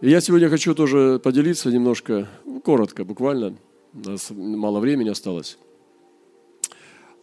И 0.00 0.08
я 0.08 0.22
сегодня 0.22 0.48
хочу 0.48 0.74
тоже 0.74 1.20
поделиться 1.22 1.70
немножко, 1.70 2.26
ну, 2.46 2.62
коротко, 2.62 3.04
буквально, 3.04 3.54
у 3.92 3.98
нас 3.98 4.30
мало 4.30 4.80
времени 4.80 5.10
осталось, 5.10 5.58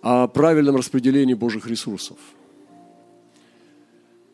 о 0.04 0.28
правильном 0.28 0.76
распределении 0.76 1.34
Божьих 1.34 1.66
ресурсов. 1.66 2.18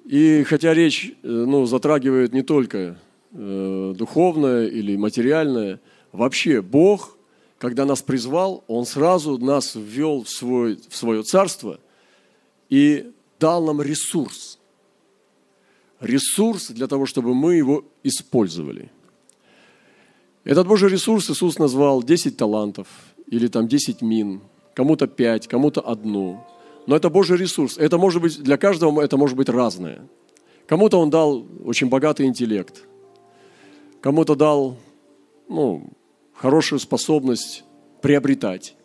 И 0.04 0.44
хотя 0.44 0.74
речь 0.74 1.14
э, 1.24 1.28
ну, 1.28 1.66
затрагивает 1.66 2.34
не 2.34 2.42
только 2.42 3.00
э, 3.32 3.94
духовное 3.96 4.68
или 4.68 4.98
материальное, 4.98 5.80
вообще 6.12 6.62
Бог, 6.62 7.18
когда 7.58 7.86
нас 7.86 8.02
призвал, 8.02 8.66
Он 8.68 8.86
сразу 8.86 9.38
нас 9.38 9.74
ввел 9.74 10.24
в, 10.24 10.30
свой, 10.30 10.78
в 10.90 10.98
свое 10.98 11.24
царство 11.24 11.80
и 12.70 13.10
дал 13.40 13.64
нам 13.64 13.82
ресурс– 13.82 14.60
ресурс 16.04 16.70
для 16.70 16.88
того, 16.88 17.06
чтобы 17.06 17.34
мы 17.34 17.56
его 17.56 17.86
использовали. 18.04 18.92
Этот 20.44 20.68
Божий 20.68 20.90
ресурс 20.90 21.30
Иисус 21.30 21.58
назвал 21.58 22.04
10 22.04 22.36
талантов 22.36 22.88
или 23.28 23.48
там 23.48 23.68
10 23.68 24.02
мин, 24.02 24.42
кому-то 24.74 25.08
5, 25.08 25.48
кому-то 25.48 25.82
одну. 25.82 26.46
Но 26.86 26.96
это 26.96 27.10
Божий 27.10 27.38
ресурс. 27.38 27.78
Это 27.78 27.98
может 27.98 28.22
быть, 28.22 28.42
для 28.44 28.58
каждого 28.58 29.02
это 29.02 29.18
может 29.18 29.38
быть 29.38 29.50
разное. 29.50 30.08
Кому-то 30.68 31.00
он 31.00 31.10
дал 31.10 31.46
очень 31.66 31.90
богатый 31.90 32.26
интеллект, 32.26 32.84
кому-то 34.02 34.36
дал 34.36 34.78
ну, 35.50 35.90
хорошую 36.34 36.80
способность 36.80 37.64
приобретать, 38.02 38.76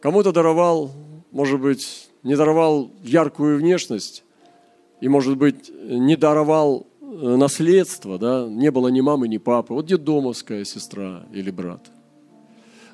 кому-то 0.00 0.32
даровал, 0.32 0.90
может 1.30 1.60
быть, 1.60 2.08
не 2.22 2.36
даровал 2.36 2.90
яркую 3.02 3.58
внешность, 3.58 4.24
и, 5.00 5.08
может 5.08 5.36
быть, 5.36 5.70
не 5.70 6.16
даровал 6.16 6.86
э, 7.00 7.36
наследство, 7.36 8.18
да, 8.18 8.46
не 8.48 8.70
было 8.70 8.88
ни 8.88 9.00
мамы, 9.00 9.28
ни 9.28 9.38
папы, 9.38 9.74
вот 9.74 9.86
детдомовская 9.86 10.64
сестра 10.64 11.26
или 11.32 11.50
брат. 11.50 11.90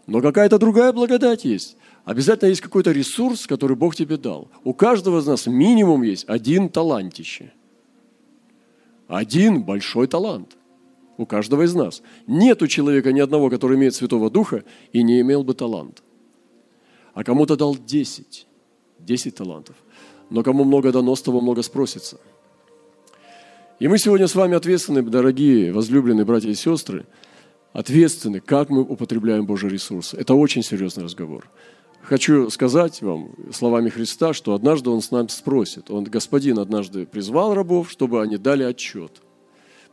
Но 0.06 0.20
какая-то 0.20 0.58
другая 0.58 0.92
благодать 0.92 1.44
есть. 1.44 1.76
Обязательно 2.04 2.50
есть 2.50 2.60
какой-то 2.60 2.92
ресурс, 2.92 3.46
который 3.46 3.76
Бог 3.76 3.96
тебе 3.96 4.18
дал. 4.18 4.50
У 4.62 4.74
каждого 4.74 5.20
из 5.20 5.26
нас 5.26 5.46
минимум 5.46 6.02
есть 6.02 6.28
один 6.28 6.68
талантище. 6.68 7.52
Один 9.08 9.62
большой 9.62 10.06
талант. 10.06 10.58
У 11.16 11.24
каждого 11.24 11.62
из 11.62 11.74
нас. 11.74 12.02
Нет 12.26 12.60
у 12.60 12.66
человека 12.66 13.12
ни 13.12 13.20
одного, 13.20 13.48
который 13.48 13.78
имеет 13.78 13.94
Святого 13.94 14.28
Духа 14.28 14.64
и 14.92 15.02
не 15.02 15.20
имел 15.20 15.42
бы 15.42 15.54
талант. 15.54 16.02
А 17.14 17.24
кому-то 17.24 17.56
дал 17.56 17.76
десять. 17.76 18.46
Десять 18.98 19.36
талантов 19.36 19.76
но 20.34 20.42
кому 20.42 20.64
много 20.64 20.90
дано, 20.90 21.14
с 21.14 21.22
того 21.22 21.40
много 21.40 21.62
спросится. 21.62 22.18
И 23.78 23.86
мы 23.86 23.98
сегодня 23.98 24.26
с 24.26 24.34
вами 24.34 24.56
ответственны, 24.56 25.00
дорогие, 25.02 25.72
возлюбленные 25.72 26.24
братья 26.24 26.48
и 26.48 26.54
сестры, 26.54 27.06
ответственны, 27.72 28.40
как 28.40 28.68
мы 28.68 28.80
употребляем 28.80 29.46
Божий 29.46 29.70
ресурс. 29.70 30.12
Это 30.12 30.34
очень 30.34 30.64
серьезный 30.64 31.04
разговор. 31.04 31.48
Хочу 32.02 32.50
сказать 32.50 33.00
вам 33.00 33.30
словами 33.52 33.90
Христа, 33.90 34.34
что 34.34 34.54
однажды 34.54 34.90
Он 34.90 35.02
с 35.02 35.12
нами 35.12 35.28
спросит. 35.28 35.88
Он, 35.88 36.02
Господин, 36.02 36.58
однажды 36.58 37.06
призвал 37.06 37.54
рабов, 37.54 37.88
чтобы 37.88 38.20
они 38.20 38.36
дали 38.36 38.64
отчет. 38.64 39.22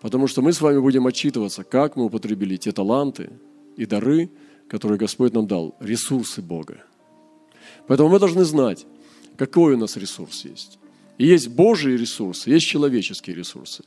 Потому 0.02 0.26
что 0.26 0.42
мы 0.42 0.54
с 0.54 0.62
вами 0.62 0.80
будем 0.80 1.06
отчитываться, 1.06 1.64
как 1.64 1.96
мы 1.96 2.06
употребили 2.06 2.58
те 2.58 2.72
таланты 2.72 3.30
и 3.78 3.86
дары, 3.86 4.32
которые 4.68 4.98
Господь 4.98 5.34
нам 5.34 5.46
дал, 5.46 5.76
ресурсы 5.80 6.42
Бога. 6.42 6.84
Поэтому 7.86 8.10
мы 8.10 8.18
должны 8.18 8.44
знать, 8.44 8.88
какой 9.38 9.74
у 9.74 9.78
нас 9.78 9.98
ресурс 9.98 10.46
есть. 10.46 10.80
И 11.18 11.26
есть 11.26 11.50
Божьи 11.50 11.92
ресурсы, 11.92 12.50
есть 12.50 12.66
человеческие 12.66 13.36
ресурсы. 13.36 13.84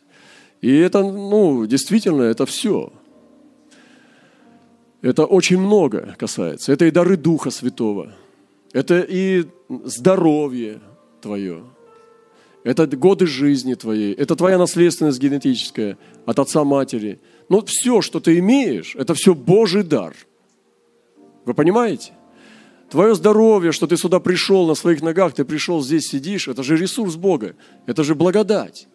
И 0.60 0.72
это, 0.72 1.02
ну, 1.02 1.66
действительно, 1.66 2.22
это 2.22 2.46
все. 2.46 2.92
Это 5.02 5.26
очень 5.26 5.58
много 5.58 6.14
касается. 6.18 6.72
Это 6.72 6.86
и 6.86 6.90
дары 6.90 7.16
Духа 7.16 7.50
Святого. 7.50 8.14
Это 8.72 9.00
и 9.00 9.44
здоровье 9.84 10.80
твое. 11.20 11.64
Это 12.62 12.86
годы 12.86 13.26
жизни 13.26 13.74
твоей. 13.74 14.14
Это 14.14 14.34
твоя 14.36 14.56
наследственность 14.56 15.20
генетическая 15.20 15.98
от 16.24 16.38
отца-матери. 16.38 17.20
Но 17.50 17.62
все, 17.66 18.00
что 18.00 18.20
ты 18.20 18.38
имеешь, 18.38 18.96
это 18.96 19.12
все 19.12 19.34
Божий 19.34 19.82
дар. 19.82 20.14
Вы 21.44 21.52
понимаете? 21.52 22.12
Твое 22.90 23.14
здоровье, 23.14 23.72
что 23.72 23.86
ты 23.86 23.96
сюда 23.96 24.20
пришел 24.20 24.66
на 24.66 24.74
своих 24.74 25.02
ногах, 25.02 25.34
ты 25.34 25.44
пришел 25.44 25.82
здесь 25.82 26.08
сидишь, 26.08 26.48
это 26.48 26.62
же 26.62 26.76
ресурс 26.76 27.16
Бога, 27.16 27.56
это 27.86 28.04
же 28.04 28.14
благодать, 28.14 28.88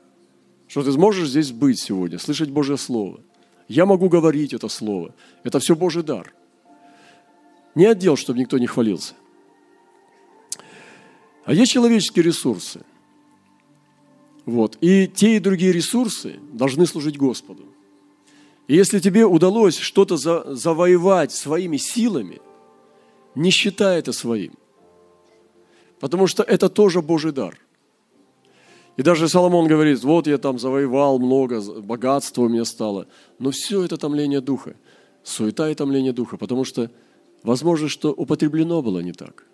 что 0.67 0.83
ты 0.83 0.91
сможешь 0.91 1.29
здесь 1.29 1.51
быть 1.51 1.79
сегодня, 1.79 2.19
слышать 2.19 2.49
Божье 2.49 2.77
Слово. 2.77 3.19
Я 3.67 3.85
могу 3.85 4.09
говорить 4.09 4.53
это 4.53 4.67
Слово, 4.67 5.13
это 5.43 5.59
все 5.59 5.75
Божий 5.75 6.03
дар. 6.03 6.33
Не 7.75 7.85
отдел, 7.85 8.15
чтобы 8.15 8.39
никто 8.39 8.57
не 8.57 8.67
хвалился. 8.67 9.13
А 11.45 11.53
есть 11.53 11.71
человеческие 11.71 12.23
ресурсы. 12.23 12.81
Вот. 14.45 14.77
И 14.81 15.07
те 15.07 15.37
и 15.37 15.39
другие 15.39 15.71
ресурсы 15.71 16.39
должны 16.51 16.85
служить 16.85 17.17
Господу. 17.17 17.65
И 18.67 18.75
если 18.75 18.99
тебе 18.99 19.25
удалось 19.25 19.77
что-то 19.77 20.17
завоевать 20.17 21.31
своими 21.31 21.77
силами– 21.77 22.39
не 23.35 23.51
считай 23.51 23.99
это 23.99 24.11
своим. 24.11 24.53
Потому 25.99 26.27
что 26.27 26.43
это 26.43 26.69
тоже 26.69 27.01
Божий 27.01 27.31
дар. 27.31 27.57
И 28.97 29.01
даже 29.01 29.29
Соломон 29.29 29.67
говорит, 29.67 30.03
вот 30.03 30.27
я 30.27 30.37
там 30.37 30.59
завоевал 30.59 31.19
много, 31.19 31.61
богатства 31.81 32.43
у 32.43 32.49
меня 32.49 32.65
стало. 32.65 33.07
Но 33.37 33.51
все 33.51 33.83
это 33.83 33.97
томление 33.97 34.41
духа, 34.41 34.75
суета 35.23 35.69
и 35.69 35.75
томление 35.75 36.11
духа, 36.11 36.37
потому 36.37 36.65
что 36.65 36.91
возможно, 37.43 37.87
что 37.87 38.11
употреблено 38.11 38.81
было 38.81 38.99
не 38.99 39.13
так. 39.13 39.45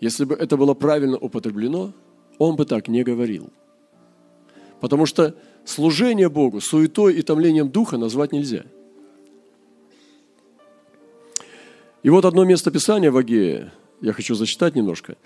Если 0.00 0.24
бы 0.24 0.34
это 0.34 0.56
было 0.56 0.74
правильно 0.74 1.16
употреблено, 1.16 1.92
он 2.38 2.56
бы 2.56 2.64
так 2.64 2.88
не 2.88 3.02
говорил. 3.02 3.50
Потому 4.80 5.06
что 5.06 5.34
служение 5.64 6.28
Богу 6.28 6.60
суетой 6.60 7.14
и 7.14 7.22
томлением 7.22 7.70
духа 7.70 7.96
назвать 7.98 8.32
нельзя– 8.32 8.64
И 12.06 12.08
вот 12.08 12.24
одно 12.24 12.44
место 12.44 12.70
Писания 12.70 13.10
в 13.10 13.16
Агее, 13.16 13.72
я 14.00 14.12
хочу 14.12 14.36
зачитать 14.36 14.76
немножко. 14.76 15.16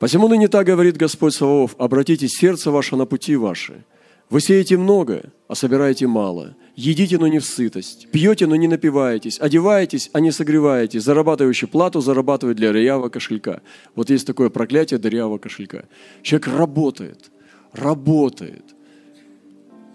«Посему 0.00 0.26
ныне 0.26 0.48
так 0.48 0.66
говорит 0.66 0.96
Господь 0.96 1.32
Саваоф, 1.32 1.76
обратите 1.78 2.26
сердце 2.26 2.72
ваше 2.72 2.96
на 2.96 3.06
пути 3.06 3.36
ваши. 3.36 3.84
Вы 4.30 4.40
сеете 4.40 4.76
много, 4.76 5.32
а 5.46 5.54
собираете 5.54 6.08
мало. 6.08 6.56
Едите, 6.74 7.18
но 7.18 7.28
не 7.28 7.38
в 7.38 7.44
сытость. 7.44 8.08
Пьете, 8.10 8.48
но 8.48 8.56
не 8.56 8.66
напиваетесь. 8.66 9.38
Одеваетесь, 9.38 10.10
а 10.12 10.18
не 10.18 10.32
согреваетесь. 10.32 11.04
Зарабатывающий 11.04 11.68
плату 11.68 12.00
зарабатывает 12.00 12.56
для 12.56 12.72
дырявого 12.72 13.10
кошелька. 13.10 13.60
Вот 13.94 14.10
есть 14.10 14.26
такое 14.26 14.50
проклятие 14.50 14.98
дырявого 14.98 15.38
кошелька. 15.38 15.84
Человек 16.22 16.48
работает, 16.48 17.30
работает, 17.72 18.74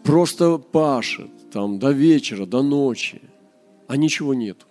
просто 0.06 0.58
пашет 0.58 1.52
там 1.52 1.80
до 1.80 1.92
вечера, 1.92 2.46
до 2.46 2.64
ночи, 2.64 3.22
а 3.90 3.98
ничего 3.98 4.34
нет. 4.34 4.69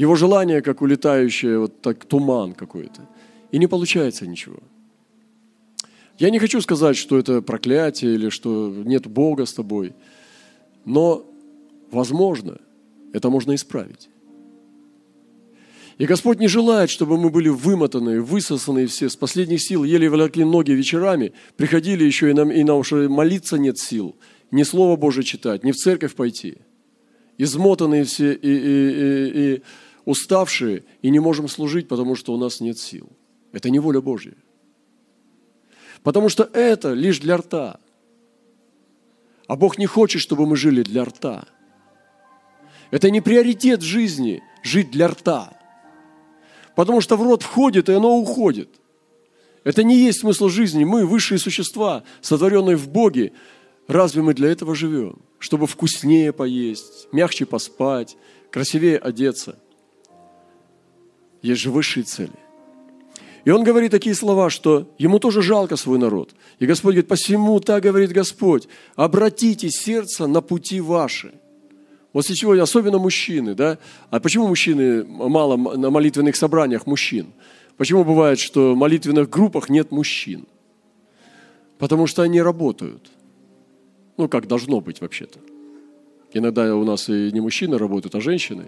Его 0.00 0.16
желание, 0.16 0.62
как 0.62 0.80
улетающее, 0.80 1.58
вот 1.58 1.82
так 1.82 2.06
туман 2.06 2.54
какой-то. 2.54 3.06
И 3.52 3.58
не 3.58 3.66
получается 3.66 4.26
ничего. 4.26 4.56
Я 6.18 6.30
не 6.30 6.38
хочу 6.38 6.62
сказать, 6.62 6.96
что 6.96 7.18
это 7.18 7.42
проклятие 7.42 8.14
или 8.14 8.30
что 8.30 8.72
нет 8.86 9.06
Бога 9.06 9.44
с 9.44 9.52
тобой. 9.52 9.92
Но, 10.86 11.22
возможно, 11.90 12.56
это 13.12 13.28
можно 13.28 13.54
исправить. 13.54 14.08
И 15.98 16.06
Господь 16.06 16.40
не 16.40 16.48
желает, 16.48 16.88
чтобы 16.88 17.18
мы 17.18 17.28
были 17.28 17.50
вымотаны, 17.50 18.22
высосаны 18.22 18.86
все, 18.86 19.10
с 19.10 19.16
последних 19.16 19.60
сил, 19.60 19.84
еле 19.84 20.08
влекли 20.08 20.44
ноги 20.44 20.72
вечерами, 20.72 21.32
приходили 21.58 22.04
еще 22.04 22.30
и 22.30 22.32
нам, 22.32 22.50
и 22.50 22.64
нам 22.64 22.78
уже 22.78 23.10
молиться 23.10 23.58
нет 23.58 23.78
сил, 23.78 24.16
ни 24.50 24.62
Слово 24.62 24.96
Божие 24.96 25.24
читать, 25.24 25.62
ни 25.62 25.72
в 25.72 25.76
церковь 25.76 26.14
пойти– 26.14 26.56
измотанные 27.40 28.04
все 28.04 28.34
и, 28.34 28.48
и, 28.48 28.52
и, 28.52 29.54
и 29.54 29.62
уставшие, 30.04 30.84
и 31.02 31.10
не 31.10 31.20
можем 31.20 31.48
служить, 31.48 31.88
потому 31.88 32.16
что 32.16 32.32
у 32.32 32.36
нас 32.36 32.60
нет 32.60 32.78
сил. 32.78 33.08
Это 33.52 33.70
не 33.70 33.78
воля 33.78 34.00
Божья. 34.00 34.34
Потому 36.02 36.28
что 36.28 36.44
это 36.52 36.92
лишь 36.92 37.18
для 37.18 37.36
рта. 37.36 37.80
А 39.46 39.56
Бог 39.56 39.78
не 39.78 39.86
хочет, 39.86 40.22
чтобы 40.22 40.46
мы 40.46 40.56
жили 40.56 40.82
для 40.82 41.04
рта. 41.04 41.46
Это 42.90 43.10
не 43.10 43.20
приоритет 43.20 43.82
жизни 43.82 44.42
жить 44.62 44.90
для 44.90 45.08
рта. 45.08 45.56
Потому 46.74 47.00
что 47.00 47.16
в 47.16 47.22
рот 47.22 47.42
входит, 47.42 47.88
и 47.88 47.92
оно 47.92 48.16
уходит. 48.16 48.68
Это 49.64 49.82
не 49.82 49.96
есть 49.96 50.20
смысл 50.20 50.48
жизни. 50.48 50.84
Мы 50.84 51.04
высшие 51.04 51.38
существа, 51.38 52.04
сотворенные 52.22 52.76
в 52.76 52.88
Боге. 52.88 53.32
Разве 53.86 54.22
мы 54.22 54.34
для 54.34 54.50
этого 54.50 54.74
живем? 54.74 55.20
чтобы 55.40 55.66
вкуснее 55.66 56.32
поесть, 56.32 57.08
мягче 57.10 57.46
поспать, 57.46 58.16
красивее 58.52 58.98
одеться. 58.98 59.58
Есть 61.42 61.60
же 61.60 61.70
высшие 61.70 62.04
цели. 62.04 62.32
И 63.44 63.50
он 63.50 63.64
говорит 63.64 63.90
такие 63.90 64.14
слова, 64.14 64.50
что 64.50 64.86
ему 64.98 65.18
тоже 65.18 65.40
жалко 65.40 65.76
свой 65.76 65.98
народ. 65.98 66.34
И 66.58 66.66
Господь 66.66 66.94
говорит, 66.94 67.08
посему 67.08 67.58
так 67.60 67.82
говорит 67.82 68.12
Господь, 68.12 68.68
обратите 68.96 69.70
сердце 69.70 70.26
на 70.26 70.42
пути 70.42 70.80
ваши. 70.80 71.32
Вот 72.12 72.26
сегодня, 72.26 72.62
особенно 72.62 72.98
мужчины, 72.98 73.54
да? 73.54 73.78
А 74.10 74.20
почему 74.20 74.48
мужчины 74.48 75.04
мало 75.04 75.56
на 75.56 75.90
молитвенных 75.90 76.36
собраниях 76.36 76.86
мужчин? 76.86 77.32
Почему 77.76 78.04
бывает, 78.04 78.38
что 78.38 78.74
в 78.74 78.76
молитвенных 78.76 79.30
группах 79.30 79.70
нет 79.70 79.90
мужчин? 79.90 80.46
Потому 81.78 82.06
что 82.06 82.22
они 82.22 82.42
работают. 82.42 83.10
Ну, 84.18 84.28
как 84.28 84.46
должно 84.48 84.80
быть 84.80 85.00
вообще-то. 85.00 85.38
Иногда 86.34 86.76
у 86.76 86.84
нас 86.84 87.08
и 87.08 87.30
не 87.32 87.40
мужчины 87.40 87.78
работают, 87.78 88.14
а 88.14 88.20
женщины. 88.20 88.64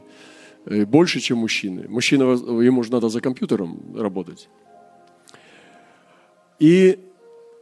И 0.66 0.84
больше, 0.84 1.20
чем 1.20 1.38
мужчины. 1.38 1.86
Мужчина, 1.88 2.24
ему 2.62 2.82
же 2.82 2.92
надо 2.92 3.08
за 3.08 3.20
компьютером 3.20 3.96
работать. 3.96 4.48
И 6.58 6.98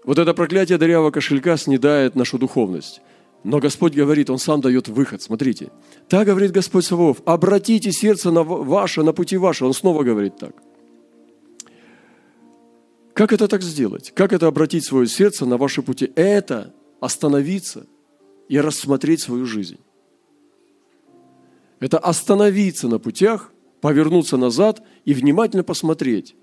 вот 0.04 0.18
это 0.18 0.34
проклятие 0.34 0.78
дырявого 0.78 1.10
кошелька 1.10 1.56
снедает 1.56 2.14
нашу 2.14 2.38
духовность. 2.38 3.00
Но 3.42 3.58
Господь 3.58 3.94
говорит, 3.94 4.28
Он 4.28 4.38
сам 4.38 4.60
дает 4.60 4.88
выход. 4.88 5.22
Смотрите. 5.22 5.70
Так 6.08 6.26
говорит 6.26 6.52
Господь 6.52 6.84
Савов, 6.84 7.22
обратите 7.24 7.90
сердце 7.90 8.30
на 8.30 8.42
ваше, 8.42 9.02
на 9.02 9.12
пути 9.12 9.38
ваше. 9.38 9.64
Он 9.64 9.72
снова 9.72 10.02
говорит 10.02 10.36
так. 10.36 10.54
Как 13.14 13.32
это 13.32 13.48
так 13.48 13.62
сделать? 13.62 14.12
Как 14.14 14.32
это 14.32 14.46
обратить 14.46 14.84
свое 14.84 15.06
сердце 15.06 15.46
на 15.46 15.56
ваши 15.56 15.82
пути? 15.82 16.12
Это 16.14 16.74
остановиться 17.00 17.86
и 18.48 18.60
рассмотреть 18.60 19.22
свою 19.22 19.46
жизнь. 19.46 19.78
Это 21.80 21.98
остановиться 21.98 22.88
на 22.88 22.98
путях, 22.98 23.52
повернуться 23.80 24.36
назад 24.36 24.82
и 25.06 25.14
внимательно 25.14 25.64
посмотреть 25.64 26.36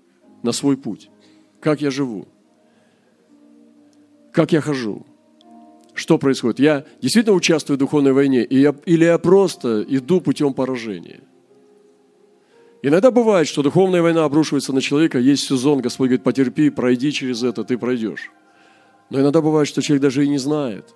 на 0.43 0.51
свой 0.51 0.75
путь. 0.75 1.09
Как 1.61 1.81
я 1.81 1.91
живу? 1.91 2.27
Как 4.33 4.51
я 4.51 4.61
хожу? 4.61 5.05
Что 5.93 6.17
происходит? 6.17 6.59
Я 6.59 6.85
действительно 7.01 7.35
участвую 7.35 7.77
в 7.77 7.79
духовной 7.79 8.13
войне, 8.13 8.43
и 8.43 8.59
я, 8.59 8.75
или 8.85 9.05
я 9.05 9.17
просто 9.17 9.83
иду 9.87 10.21
путем 10.21 10.53
поражения? 10.53 11.21
Иногда 12.83 13.09
бывает, 13.09 13.47
что 13.47 13.63
духовная 13.63 14.03
война 14.03 14.23
обрушивается 14.23 14.73
на 14.73 14.81
человека, 14.81 15.17
есть 15.17 15.47
сезон, 15.47 15.81
Господь 15.81 16.09
говорит, 16.09 16.23
потерпи, 16.23 16.69
пройди 16.69 17.11
через 17.11 17.41
это, 17.41 17.63
ты 17.63 17.77
пройдешь. 17.77 18.31
Но 19.09 19.19
иногда 19.19 19.41
бывает, 19.41 19.67
что 19.67 19.81
человек 19.81 20.03
даже 20.03 20.23
и 20.23 20.27
не 20.27 20.37
знает. 20.37 20.93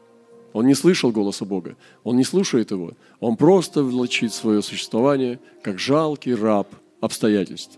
Он 0.54 0.66
не 0.68 0.76
слышал 0.76 1.12
голоса 1.12 1.46
Бога, 1.46 1.76
он 2.04 2.18
не 2.18 2.24
слушает 2.24 2.72
его. 2.72 2.94
Он 3.20 3.38
просто 3.38 3.84
влачит 3.84 4.34
свое 4.34 4.62
существование, 4.62 5.40
как 5.62 5.80
жалкий 5.80 6.36
раб 6.36 6.68
обстоятельств. 7.00 7.78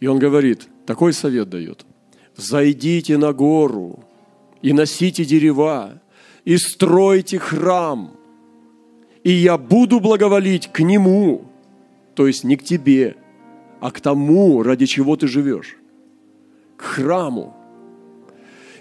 И 0.00 0.06
он 0.06 0.18
говорит, 0.18 0.68
такой 0.86 1.12
совет 1.12 1.48
дает. 1.48 1.84
«Зайдите 2.36 3.16
на 3.16 3.32
гору 3.32 4.04
и 4.60 4.72
носите 4.72 5.24
дерева, 5.24 6.02
и 6.44 6.56
стройте 6.56 7.38
храм, 7.38 8.16
и 9.22 9.30
я 9.30 9.56
буду 9.56 10.00
благоволить 10.00 10.66
к 10.72 10.80
нему, 10.80 11.44
то 12.14 12.26
есть 12.26 12.44
не 12.44 12.56
к 12.56 12.64
тебе, 12.64 13.16
а 13.80 13.90
к 13.90 14.00
тому, 14.00 14.62
ради 14.62 14.86
чего 14.86 15.16
ты 15.16 15.26
живешь, 15.26 15.76
к 16.76 16.82
храму. 16.82 17.56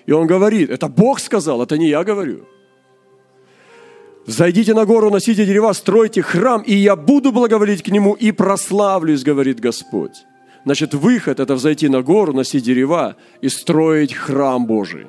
И 0.06 0.12
он 0.12 0.28
говорит, 0.28 0.70
это 0.70 0.88
Бог 0.88 1.20
сказал, 1.20 1.62
это 1.62 1.78
не 1.78 1.88
я 1.90 2.04
говорю. 2.04 2.46
Зайдите 4.26 4.74
на 4.74 4.86
гору, 4.86 5.10
носите 5.10 5.46
дерева, 5.46 5.74
стройте 5.74 6.22
храм, 6.22 6.62
и 6.62 6.74
я 6.74 6.96
буду 6.96 7.32
благоволить 7.32 7.84
к 7.84 7.90
нему 7.90 8.14
и 8.14 8.32
прославлюсь, 8.32 9.24
говорит 9.24 9.60
Господь. 9.60 10.26
Значит, 10.66 10.94
выход– 10.94 11.40
это 11.42 11.56
взойти 11.56 11.90
на 11.90 12.02
гору, 12.02 12.34
носить 12.34 12.64
дерева 12.64 13.18
и 13.42 13.50
строить 13.50 14.14
храм 14.14 14.66
Божий. 14.66 15.08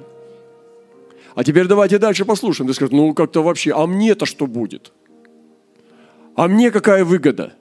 А 1.37 1.45
теперь 1.45 1.67
давайте 1.67 1.99
дальше 1.99 2.25
послушаем. 2.25 2.69
Ты 2.69 2.75
скажешь, 2.75 2.93
ну 2.93 3.15
как-то 3.15 3.43
вообще, 3.43 3.73
а 3.73 3.87
мне-то 3.87 4.27
что 4.27 4.47
будет? 4.47 4.93
А 6.35 6.49
мне 6.49 6.71
какая 6.71 7.05
выгода? 7.05 7.53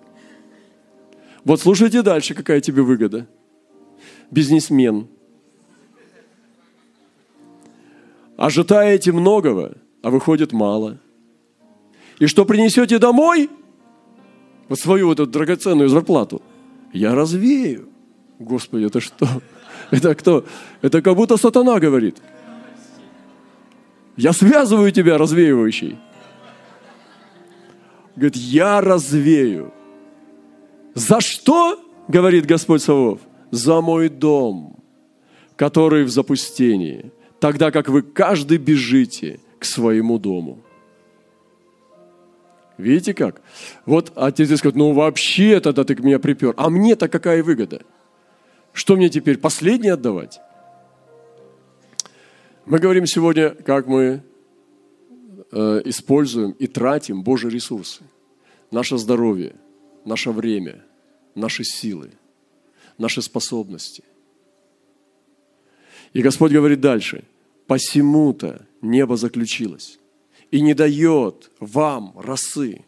Вот 1.44 1.62
слушайте 1.62 2.02
дальше, 2.02 2.34
какая 2.34 2.62
тебе 2.62 2.82
выгода. 2.82 3.28
Бизнесмен. 4.32 5.08
Ожидаете 8.44 9.14
многого, 9.14 9.78
а 10.02 10.10
выходит 10.10 10.52
мало. 10.52 10.98
И 12.20 12.28
что 12.28 12.44
принесете 12.44 13.00
домой? 13.00 13.50
Вот 14.68 14.80
свою 14.80 15.08
вот 15.08 15.22
эту 15.22 15.32
драгоценную 15.32 15.88
зарплату. 15.88 16.42
Я 16.92 17.16
развею. 17.16 17.88
Господи, 18.40 18.88
это 18.88 19.00
что? 19.00 19.30
Это 19.92 20.14
кто? 20.14 20.44
Это 20.82 21.02
как 21.02 21.16
будто 21.16 21.38
сатана 21.38 21.80
говорит. 21.80 22.18
Я 24.18 24.34
связываю 24.34 24.92
тебя, 24.92 25.18
развеивающий. 25.18 25.98
Говорит, 28.18 28.36
я 28.36 28.82
развею. 28.82 29.74
За 30.96 31.22
что, 31.22 31.80
говорит 32.10 32.46
Господь 32.46 32.82
Савов? 32.82 33.22
За 33.52 33.80
мой 33.80 34.10
дом, 34.10 34.84
который 35.56 36.04
в 36.04 36.10
запустении, 36.10 37.14
тогда 37.44 37.72
как 37.72 37.90
вы 37.90 38.04
каждый 38.04 38.58
бежите 38.58 39.42
к 39.60 39.66
своему 39.66 40.18
дому. 40.18 40.64
Видите 42.78 43.14
как? 43.14 43.42
Вот 43.86 44.14
отец 44.16 44.58
скажет, 44.58 44.78
ну 44.78 44.94
вообще 44.94 45.60
тогда 45.60 45.84
ты 45.84 45.94
к 45.94 46.00
меня 46.00 46.20
припер. 46.20 46.54
А 46.56 46.70
мне-то 46.70 47.10
какая 47.10 47.44
выгода? 47.44 47.82
Что 48.72 48.96
мне 48.96 49.10
теперь, 49.10 49.38
последнее 49.38 49.92
отдавать? 49.92 50.40
Мы 52.66 52.80
говорим 52.80 53.06
сегодня, 53.06 53.50
как 53.50 53.88
мы 53.88 54.24
э, 55.52 55.82
используем 55.84 56.52
и 56.52 56.68
тратим 56.68 57.24
Божьи 57.24 57.50
ресурсы. 57.50 58.04
Наше 58.72 58.98
здоровье, 58.98 59.54
наше 60.06 60.32
время, 60.32 60.86
наши 61.36 61.66
силы, 61.66 62.12
наши 62.98 63.22
способности. 63.22 64.06
И 66.14 66.22
Господь 66.22 66.54
говорит 66.54 66.80
дальше, 66.80 67.26
посему-то 67.68 68.66
небо 68.82 69.18
заключилось 69.18 70.00
и 70.52 70.62
не 70.62 70.74
дает 70.74 71.50
вам 71.60 72.14
росы, 72.16 72.86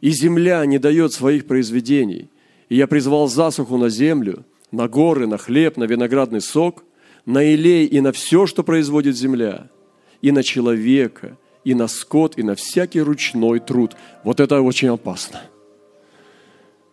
и 0.00 0.10
земля 0.10 0.64
не 0.66 0.78
дает 0.78 1.12
своих 1.12 1.46
произведений. 1.46 2.28
И 2.68 2.76
я 2.76 2.86
призвал 2.86 3.28
засуху 3.28 3.78
на 3.78 3.88
землю, 3.88 4.44
на 4.70 4.88
горы, 4.88 5.26
на 5.26 5.38
хлеб, 5.38 5.76
на 5.76 5.84
виноградный 5.84 6.40
сок, 6.40 6.84
на 7.24 7.54
илей 7.54 7.86
и 7.86 8.00
на 8.00 8.12
все, 8.12 8.46
что 8.46 8.62
производит 8.62 9.16
земля, 9.16 9.70
и 10.20 10.32
на 10.32 10.42
человека, 10.42 11.38
и 11.64 11.74
на 11.74 11.88
скот, 11.88 12.36
и 12.36 12.42
на 12.42 12.54
всякий 12.54 13.00
ручной 13.00 13.60
труд. 13.60 13.96
Вот 14.24 14.40
это 14.40 14.60
очень 14.60 14.88
опасно. 14.88 15.40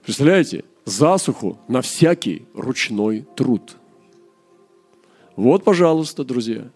Представляете? 0.04 0.64
Засуху 0.86 1.60
на 1.68 1.82
всякий 1.82 2.46
ручной 2.54 3.28
труд. 3.36 3.76
Вот, 5.36 5.64
пожалуйста, 5.64 6.24
друзья. 6.24 6.70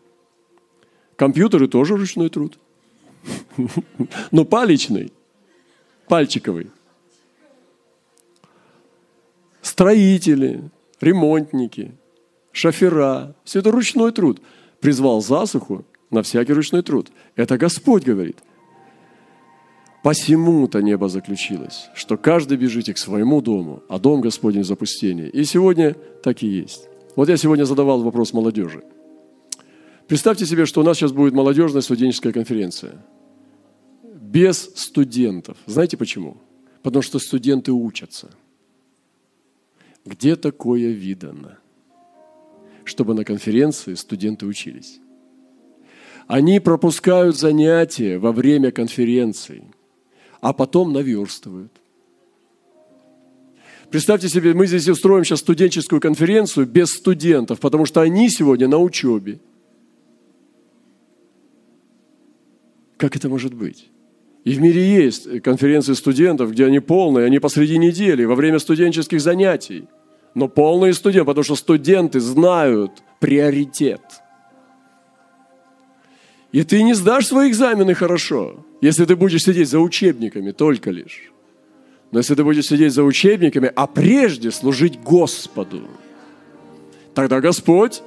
Компьютеры 1.15 1.67
тоже 1.67 1.95
ручной 1.95 2.29
труд. 2.29 2.57
Но 4.31 4.45
палечный, 4.45 5.11
пальчиковый. 6.07 6.69
Строители, 9.61 10.69
ремонтники, 10.99 11.91
шофера. 12.51 13.35
Все 13.43 13.59
это 13.59 13.71
ручной 13.71 14.11
труд. 14.11 14.41
Призвал 14.79 15.21
засуху 15.21 15.85
на 16.09 16.21
всякий 16.21 16.53
ручной 16.53 16.83
труд. 16.83 17.11
Это 17.35 17.57
Господь 17.57 18.03
говорит– 18.03 18.37
Посему-то 20.03 20.81
небо 20.81 21.07
заключилось, 21.07 21.87
что 21.95 22.17
каждый 22.17 22.57
бежите 22.57 22.93
к 22.93 22.97
своему 22.97 23.41
дому, 23.41 23.83
а 23.87 23.99
дом 23.99 24.19
Господень 24.19 24.63
в 24.63 24.65
запустении. 24.65 25.29
И 25.29 25.45
сегодня 25.45 25.95
так 26.21 26.43
и 26.43 26.47
есть. 26.47 26.89
Вот 27.15 27.29
я 27.29 27.37
сегодня 27.37 27.63
задавал 27.63 28.03
вопрос 28.03 28.33
молодежи. 28.33 28.83
Представьте 30.07 30.45
себе, 30.45 30.65
что 30.65 30.81
у 30.81 30.83
нас 30.83 30.97
сейчас 30.97 31.11
будет 31.11 31.33
молодежная 31.33 31.81
студенческая 31.81 32.33
конференция. 32.33 33.03
Без 34.03 34.69
студентов. 34.75 35.57
Знаете 35.65 35.97
почему? 35.97 36.37
Потому 36.81 37.01
что 37.01 37.19
студенты 37.19 37.71
учатся. 37.71 38.29
Где 40.05 40.35
такое 40.35 40.91
видано? 40.91 41.59
Чтобы 42.83 43.13
на 43.13 43.23
конференции 43.23 43.93
студенты 43.93 44.45
учились. 44.45 44.99
Они 46.27 46.59
пропускают 46.59 47.37
занятия 47.37 48.17
во 48.17 48.31
время 48.31 48.71
конференции– 48.71 49.63
а 50.43 50.51
потом 50.51 50.91
наверстывают. 50.91 51.71
Представьте 53.89 54.27
себе, 54.27 54.53
мы 54.53 54.67
здесь 54.67 54.89
устроим 54.89 55.23
сейчас 55.23 55.39
студенческую 55.39 56.01
конференцию 56.01 56.67
без 56.67 56.89
студентов, 56.89 57.61
потому 57.61 57.85
что 57.85 58.01
они 58.01 58.29
сегодня 58.29 58.67
на 58.67 58.77
учебе. 58.77 59.39
Как 63.03 63.17
это 63.17 63.27
может 63.27 63.53
быть? 63.53 63.89
И 64.45 64.53
в 64.53 64.61
мире 64.61 64.81
есть 65.03 65.41
конференции 65.41 65.91
студентов, 65.91 66.51
где 66.51 66.65
они 66.65 66.79
полные, 66.79 67.25
они 67.25 67.39
посреди 67.39 67.77
недели, 67.77 68.23
во 68.23 68.33
время 68.33 68.59
студенческих 68.59 69.19
занятий. 69.19 69.89
но 70.35 70.47
полный 70.47 70.93
студент, 70.93 71.27
потому 71.27 71.43
что 71.43 71.55
студенты 71.55 72.21
знают 72.21 73.03
приоритет. 73.19 73.99
И 76.53 76.63
ты 76.63 76.81
не 76.81 76.93
сдашь 76.93 77.27
свои 77.27 77.49
экзамены 77.49 77.93
хорошо, 77.93 78.65
если 78.79 79.03
ты 79.03 79.17
будешь 79.17 79.43
сидеть 79.43 79.67
за 79.67 79.79
учебниками 79.79 80.51
только 80.51 80.89
лишь. 80.89 81.33
Но 82.11 82.19
если 82.19 82.35
ты 82.35 82.43
будешь 82.45 82.67
сидеть 82.67 82.93
за 82.93 83.03
учебниками, 83.03 83.69
а 83.75 83.85
прежде 83.85 84.49
служить 84.49 84.97
Господу, 85.01 85.81
тогда 87.13 87.41
Господь, 87.41 88.01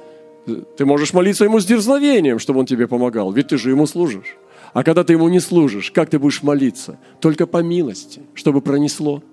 ты 0.75 0.85
можешь 0.85 1.13
молиться 1.13 1.43
Ему 1.43 1.59
с 1.59 1.65
дерзновением, 1.65 2.39
чтобы 2.39 2.61
Он 2.61 2.65
тебе 2.65 2.87
помогал, 2.87 3.31
ведь 3.31 3.49
ты 3.49 3.59
же 3.59 3.69
Ему 3.69 3.85
служишь. 3.85 4.37
А 4.77 4.83
когда 4.83 5.03
ты 5.03 5.13
Ему 5.13 5.27
не 5.27 5.39
служишь, 5.39 5.89
как 5.89 6.11
ты 6.11 6.19
будешь 6.19 6.43
молиться? 6.43 6.99
Только 7.19 7.47
по 7.47 7.63
милости, 7.63 8.21
чтобы 8.35 8.61
пронесло. 8.61 9.23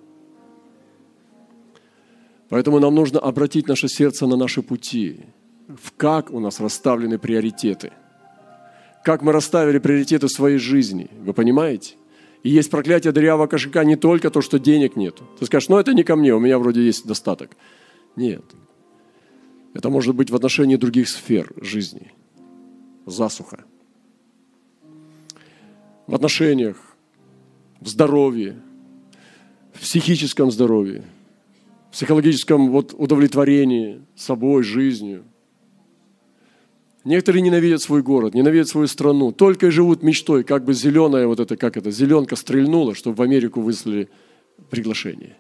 Поэтому 2.49 2.79
нам 2.79 2.95
нужно 2.95 3.21
обратить 3.21 3.69
наше 3.69 3.89
сердце 3.89 4.27
на 4.27 4.37
наши 4.37 4.63
пути, 4.63 5.21
в 5.69 5.93
как 5.99 6.31
у 6.31 6.41
нас 6.41 6.61
расставлены 6.61 7.19
приоритеты, 7.19 7.93
как 9.05 9.21
мы 9.21 9.33
расставили 9.33 9.79
приоритеты 9.79 10.31
своей 10.31 10.57
жизни. 10.57 11.11
Вы 11.21 11.35
понимаете? 11.35 11.97
И 12.43 12.49
есть 12.49 12.71
проклятие 12.71 13.13
дырявого 13.13 13.47
кошелька 13.47 13.85
не 13.85 13.97
только 13.97 14.31
то, 14.31 14.41
что 14.41 14.59
денег 14.59 14.97
нет. 14.97 15.21
Ты 15.39 15.45
скажешь, 15.45 15.69
ну 15.69 15.77
это 15.77 15.93
не 15.93 16.05
ко 16.05 16.17
мне, 16.17 16.35
у 16.35 16.41
меня 16.41 16.59
вроде 16.59 16.83
есть 16.83 17.07
достаток. 17.07 17.51
Нет. 18.17 18.47
Это 19.75 19.91
может 19.91 20.15
быть 20.15 20.31
в 20.31 20.37
отношении 20.37 20.77
других 20.77 21.07
сфер 21.07 21.53
жизни. 21.61 22.13
Засуха. 23.05 23.67
В 26.07 26.15
отношениях, 26.15 26.77
в 27.81 27.89
здоровье, 27.89 28.57
в 29.73 29.81
психическом 29.81 30.51
здоровье, 30.51 31.05
в 31.91 31.93
психологическом 31.93 32.71
вот 32.71 32.95
удовлетворении 32.97 34.03
собой, 34.15 34.63
жизнью– 34.63 35.25
Некоторые 37.05 37.43
ненавидят 37.43 37.83
свой 37.83 38.03
город, 38.03 38.33
ненавидят 38.35 38.69
свою 38.69 38.87
страну, 38.87 39.31
только 39.31 39.67
и 39.67 39.71
живут 39.71 40.03
мечтой, 40.03 40.43
как 40.43 40.65
бы 40.65 40.73
зеленая 40.73 41.27
вот 41.27 41.39
это, 41.39 41.57
как 41.57 41.77
это, 41.77 41.91
зеленка 41.91 42.35
стрельнула, 42.35 42.95
чтобы 42.95 43.17
в 43.17 43.23
Америку 43.23 43.61
выслали 43.61 44.09
приглашение. 44.71 45.37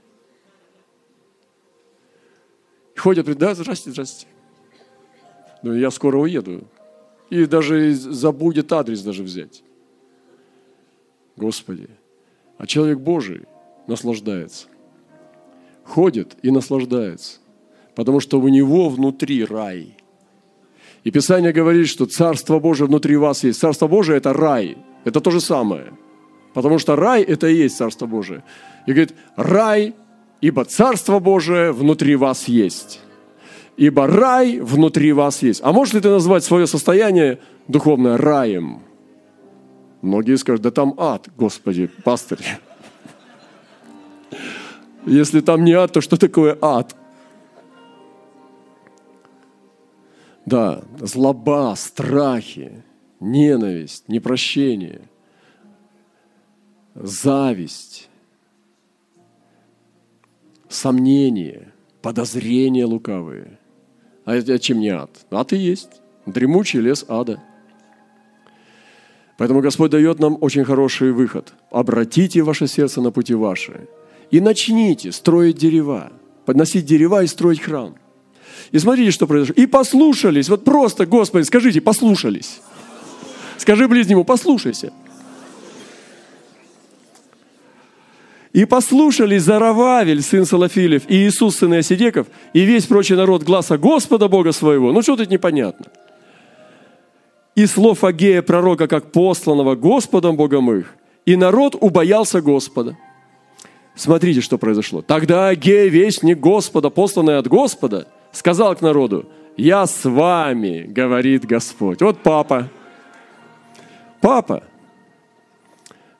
Ходят, 2.94 3.24
говорят, 3.24 3.40
да, 3.40 3.54
здрасте, 3.54 3.90
здрасте. 3.90 4.26
Ну, 5.62 5.74
я 5.74 5.90
скоро 5.90 6.18
уеду. 6.18 6.64
И 7.30 7.46
даже 7.46 7.94
забудет 7.94 8.70
адрес 8.70 9.00
даже 9.00 9.22
взять. 9.22 9.62
Господи. 11.36 11.88
А 12.58 12.66
человек 12.66 12.98
Божий 12.98 13.42
наслаждается. 13.86 14.66
Ходит 15.84 16.36
и 16.42 16.50
наслаждается. 16.50 17.38
Потому 17.94 18.20
что 18.20 18.40
у 18.40 18.48
него 18.48 18.88
внутри 18.88 19.44
рай– 19.44 19.96
и 21.04 21.10
Писание 21.10 21.52
говорит, 21.52 21.86
что 21.88 22.06
Царство 22.06 22.58
Божие 22.58 22.88
внутри 22.88 23.16
вас 23.16 23.44
есть. 23.44 23.60
Царство 23.60 23.86
Божие– 23.86 24.16
это 24.18 24.32
рай. 24.32 24.78
Это 25.04 25.20
то 25.20 25.30
же 25.30 25.40
самое. 25.40 25.92
Потому 26.54 26.78
что 26.78 26.96
рай– 26.96 27.22
это 27.22 27.46
и 27.46 27.54
есть 27.54 27.76
Царство 27.76 28.06
Божие. 28.06 28.42
И 28.86 28.92
говорит, 28.92 29.14
рай, 29.36 29.94
ибо 30.40 30.64
Царство 30.64 31.18
Божие 31.18 31.72
внутри 31.72 32.16
вас 32.16 32.48
есть. 32.48 33.00
Ибо 33.76 34.06
рай 34.06 34.60
внутри 34.60 35.12
вас 35.12 35.42
есть. 35.42 35.60
А 35.62 35.72
можешь 35.72 35.94
ли 35.94 36.00
ты 36.00 36.08
назвать 36.08 36.42
свое 36.42 36.66
состояние 36.66 37.38
духовное 37.68 38.16
раем? 38.16 38.80
Многие 40.04 40.36
скажут, 40.36 40.60
да 40.60 40.70
там 40.70 40.94
ад, 40.98 41.30
Господи, 41.34 41.86
пастырь. 41.86 42.44
Если 45.06 45.40
там 45.40 45.64
не 45.64 45.72
ад, 45.72 45.92
то 45.92 46.02
что 46.02 46.18
такое 46.18 46.58
ад? 46.60 46.94
Да, 50.44 50.84
злоба, 51.00 51.74
страхи, 51.74 52.84
ненависть, 53.18 54.06
непрощение, 54.10 55.08
зависть, 56.94 58.10
сомнения, 60.68 61.72
подозрения 62.02 62.84
лукавые. 62.84 63.58
А 64.26 64.34
это 64.34 64.58
чем 64.58 64.80
не 64.80 64.90
ад? 64.90 65.24
Ад 65.30 65.54
и 65.54 65.56
есть. 65.56 66.02
Дремучий 66.26 66.80
лес 66.80 67.06
ада. 67.08 67.42
Поэтому 69.36 69.60
Господь 69.60 69.90
дает 69.90 70.20
нам 70.20 70.38
очень 70.40 70.64
хороший 70.64 71.12
выход. 71.12 71.52
Обратите 71.70 72.42
ваше 72.42 72.68
сердце 72.68 73.00
на 73.00 73.10
пути 73.10 73.34
ваши 73.34 73.88
и 74.30 74.40
начните 74.40 75.12
строить 75.12 75.58
дерева, 75.58 76.12
подносить 76.46 76.86
дерева 76.86 77.22
и 77.22 77.26
строить 77.26 77.60
храм. 77.60 77.94
И 78.70 78.78
смотрите, 78.78 79.10
что 79.10 79.26
произошло. 79.26 79.54
И 79.56 79.66
послушались. 79.66 80.48
Вот 80.48 80.64
просто, 80.64 81.06
Господи, 81.06 81.44
скажите, 81.44 81.80
послушались. 81.80 82.60
Скажи 83.58 83.88
ближнему, 83.88 84.24
послушайся. 84.24 84.92
И 88.52 88.64
послушались 88.66 89.42
Зарававель, 89.42 90.22
сын 90.22 90.46
Салафилев, 90.46 91.02
и 91.08 91.26
Иисус, 91.26 91.56
сын 91.56 91.74
Иосидеков, 91.74 92.28
и 92.52 92.60
весь 92.60 92.86
прочий 92.86 93.16
народ 93.16 93.42
гласа 93.42 93.78
Господа 93.78 94.28
Бога 94.28 94.52
своего. 94.52 94.92
Ну, 94.92 95.02
что 95.02 95.16
тут 95.16 95.28
непонятно? 95.28 95.86
И 97.54 97.66
слов 97.66 98.04
Агея, 98.04 98.42
пророка, 98.42 98.88
как 98.88 99.12
посланного 99.12 99.76
Господом 99.76 100.36
Богом 100.36 100.70
их. 100.72 100.94
И 101.24 101.36
народ 101.36 101.76
убоялся 101.80 102.40
Господа. 102.40 102.96
Смотрите, 103.94 104.40
что 104.40 104.58
произошло. 104.58 105.02
Тогда 105.02 105.48
Агея, 105.48 105.88
вестник 105.88 106.40
Господа, 106.40 106.90
посланный 106.90 107.38
от 107.38 107.46
Господа– 107.46 108.08
сказал 108.34 108.74
к 108.76 108.82
народу, 108.82 109.26
я 109.56 109.86
с 109.86 110.04
вами, 110.04 110.84
говорит 110.88 111.46
Господь. 111.46 112.02
Вот 112.02 112.22
папа. 112.22 112.68
Папа, 114.20 114.64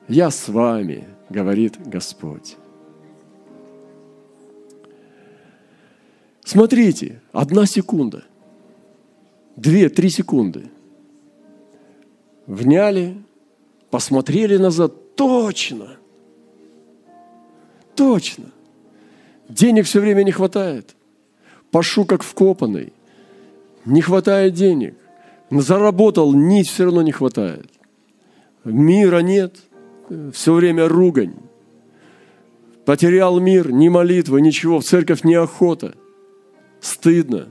я 0.07 0.29
с 0.29 0.47
вами, 0.47 1.07
говорит 1.29 1.75
Господь. 1.85 2.55
Смотрите, 6.43 7.21
одна 7.31 7.65
секунда, 7.65 8.23
две-три 9.55 10.09
секунды. 10.09 10.69
Вняли, 12.47 13.17
посмотрели 13.89 14.57
назад, 14.57 15.15
точно, 15.15 15.97
точно. 17.95 18.45
Денег 19.49 19.85
все 19.85 19.99
время 19.99 20.23
не 20.23 20.31
хватает 20.31 20.95
пашу 21.75 22.05
как 22.05 22.23
вкопанный. 22.23 22.93
Не 23.83 24.01
хватает 24.01 24.53
денег. 24.53 24.95
Заработал, 25.51 26.33
нить 26.33 26.69
все 26.69 26.85
равно 26.85 27.01
не 27.01 27.11
хватает. 27.11 27.69
Мира 28.63 29.19
нет, 29.19 29.57
все 30.31 30.53
время 30.53 30.87
ругань. 30.87 31.35
Потерял 32.85 33.41
мир, 33.41 33.73
ни 33.73 33.89
молитвы, 33.89 34.39
ничего, 34.39 34.79
в 34.79 34.85
церковь 34.85 35.25
неохота. 35.25 35.95
Стыдно. 36.79 37.49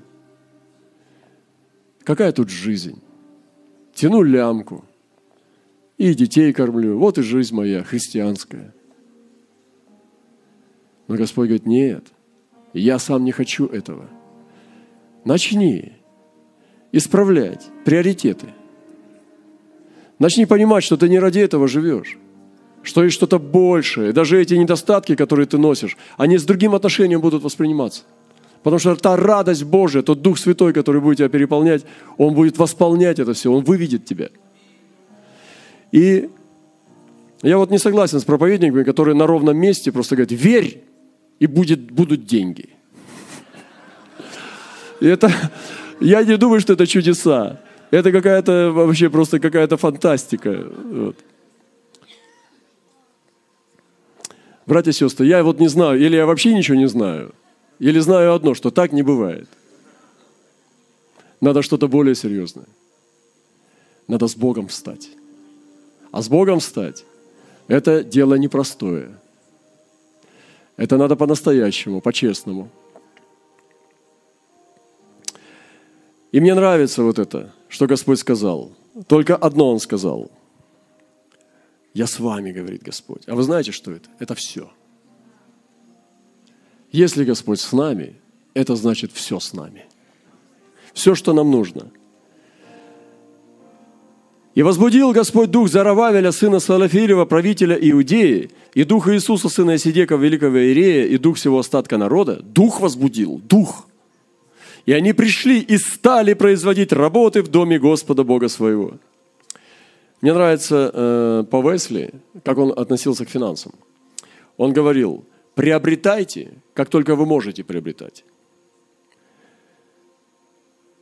Какая 2.03 2.33
тут 2.33 2.49
жизнь? 2.49 3.03
Тяну 3.95 4.23
лямку. 4.23 4.85
И 5.97 6.15
детей 6.15 6.53
кормлю. 6.53 6.99
Вот 6.99 7.19
и 7.19 7.23
жизнь 7.23 7.55
моя 7.55 7.85
христианская. 7.85 8.75
Но 11.07 11.17
Господь 11.17 11.49
говорит, 11.49 11.67
нет, 11.67 12.07
я 12.73 12.99
сам 12.99 13.25
не 13.25 13.33
хочу 13.33 13.67
этого. 13.67 14.09
Начни 15.25 15.93
исправлять 16.93 17.67
приоритеты. 17.85 18.49
Начни 20.19 20.47
понимать, 20.47 20.85
что 20.85 20.97
ты 20.97 21.09
не 21.09 21.19
ради 21.19 21.41
этого 21.41 21.69
живешь, 21.69 22.19
что 22.83 23.05
есть 23.05 23.17
что-то 23.17 23.39
большее. 23.39 24.13
Даже 24.13 24.41
эти 24.41 24.55
недостатки, 24.55 25.17
которые 25.17 25.47
ты 25.47 25.59
носишь, 25.59 25.97
они 26.17 26.39
с 26.39 26.45
другим 26.45 26.75
отношением 26.75 27.21
будут 27.21 27.43
восприниматься. 27.43 28.05
Потому 28.65 28.79
что 28.79 28.97
та 28.97 29.17
радость 29.17 29.63
Божия, 29.63 30.03
тот 30.03 30.23
Дух 30.23 30.39
Святой, 30.39 30.73
который 30.73 31.03
будет 31.03 31.19
тебя 31.19 31.29
переполнять, 31.29 31.85
Он 32.17 32.35
будет 32.35 32.59
восполнять 32.59 33.19
это 33.19 33.35
все, 33.35 33.53
Он 33.53 33.63
выведет 33.63 34.07
тебя. 34.07 34.31
И 35.93 36.31
я 37.43 37.59
вот 37.59 37.71
не 37.71 37.79
согласен 37.79 38.21
с 38.21 38.25
проповедниками, 38.25 38.83
которые 38.83 39.15
на 39.15 39.27
ровном 39.27 39.59
месте 39.59 39.93
просто 39.93 40.17
говорят, 40.17 40.33
верь, 40.33 40.83
и 41.39 41.47
будет, 41.47 41.91
будут 41.91 42.25
деньги. 42.25 42.71
И 45.01 45.07
это, 45.07 45.31
я 46.01 46.25
не 46.25 46.39
думаю, 46.39 46.61
что 46.61 46.73
это 46.73 46.87
чудеса. 46.87 47.61
Это 47.91 48.13
какая-то 48.13 48.73
вообще 48.73 49.11
просто 49.11 49.41
какая-то 49.41 49.77
фантастика. 49.77 50.67
Вот. 50.91 51.17
Братья 54.65 54.91
и 54.91 54.95
сестры, 54.95 55.27
я 55.27 55.43
вот 55.45 55.61
не 55.61 55.69
знаю, 55.69 56.01
или 56.01 56.17
я 56.17 56.25
вообще 56.25 56.55
ничего 56.55 56.79
не 56.79 56.89
знаю, 56.89 57.35
или 57.79 57.99
знаю 58.01 58.35
одно, 58.35 58.55
что 58.55 58.71
так 58.71 58.93
не 58.93 59.03
бывает. 59.03 59.49
Надо 61.41 61.63
что-то 61.63 61.89
более 61.89 62.15
серьезное. 62.15 62.67
Надо 64.09 64.29
с 64.29 64.37
Богом 64.37 64.69
встать. 64.69 65.11
А 66.11 66.23
с 66.23 66.29
Богом 66.29 66.61
встать– 66.61 67.05
это 67.69 68.05
дело 68.05 68.35
непростое. 68.35 69.19
Это 70.77 70.97
надо 70.97 71.17
по-настоящему, 71.17 72.01
по-честному– 72.01 72.69
И 76.35 76.41
мне 76.41 76.53
нравится 76.53 77.05
вот 77.05 77.21
это, 77.21 77.53
что 77.69 77.87
Господь 77.87 78.19
сказал. 78.19 78.73
Только 79.07 79.37
одно 79.37 79.71
Он 79.71 79.79
сказал. 79.79 80.33
Я 81.93 82.09
с 82.09 82.19
вами, 82.19 82.51
говорит 82.51 82.83
Господь. 82.83 83.23
А 83.29 83.37
вы 83.37 83.45
знаете, 83.45 83.71
что 83.71 83.93
это? 83.93 84.09
Это 84.19 84.35
все. 84.35 84.69
Если 86.95 87.25
Господь 87.25 87.61
с 87.61 87.73
нами, 87.73 88.15
это 88.55 88.77
значит 88.77 89.11
все 89.13 89.41
с 89.41 89.53
нами. 89.53 89.85
Все, 90.93 91.15
что 91.15 91.33
нам 91.33 91.51
нужно– 91.51 91.91
и 94.55 94.63
возбудил 94.63 95.11
Господь 95.11 95.51
дух 95.51 95.69
Зарававеля, 95.69 96.31
сына 96.31 96.61
Салафирева, 96.61 97.25
правителя 97.25 97.75
Иудеи, 97.75 98.51
и 98.73 98.85
дух 98.85 99.09
Иисуса, 99.09 99.49
сына 99.49 99.79
Сидека, 99.79 100.15
великого 100.15 100.59
Иерея, 100.59 101.07
и 101.07 101.19
дух 101.19 101.39
всего 101.39 101.59
остатка 101.59 101.99
народа. 101.99 102.41
Дух 102.41 102.81
возбудил, 102.81 103.41
дух. 103.49 103.89
И 104.87 104.93
они 104.93 105.13
пришли 105.13 105.59
и 105.59 105.77
стали 105.77 106.35
производить 106.35 106.93
работы 106.93 107.43
в 107.43 107.49
доме 107.49 107.81
Господа 107.81 108.23
Бога 108.23 108.49
своего. 108.49 108.93
Мне 110.21 110.33
нравится 110.33 110.91
э, 110.95 111.45
по 111.51 111.61
Весли, 111.69 112.13
как 112.45 112.59
он 112.59 112.73
относился 112.79 113.25
к 113.25 113.31
финансам. 113.31 113.73
Он 114.57 114.73
говорил, 114.73 115.25
приобретайте, 115.55 116.53
как 116.75 116.89
только 116.89 117.17
вы 117.17 117.27
можете 117.27 117.65
приобретать. 117.65 118.25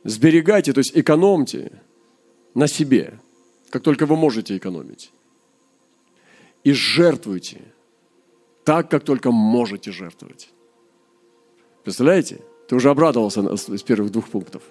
Сберегайте, 0.03 0.73
то 0.73 0.79
есть 0.79 0.97
экономьте 0.97 1.71
на 2.53 2.67
себе– 2.67 3.19
как 3.73 3.81
только 3.81 4.05
вы 4.05 4.15
можете 4.15 4.55
экономить. 4.55 5.11
И 6.63 6.73
жертвуйте 6.73 7.61
так, 8.63 8.91
как 8.91 9.03
только 9.03 9.31
можете 9.31 9.91
жертвовать. 9.91 10.49
Представляете? 11.83 12.41
Ты 12.67 12.75
уже 12.75 12.91
обрадовался 12.91 13.41
из 13.41 13.81
первых 13.81 14.11
двух 14.11 14.29
пунктов. 14.29 14.61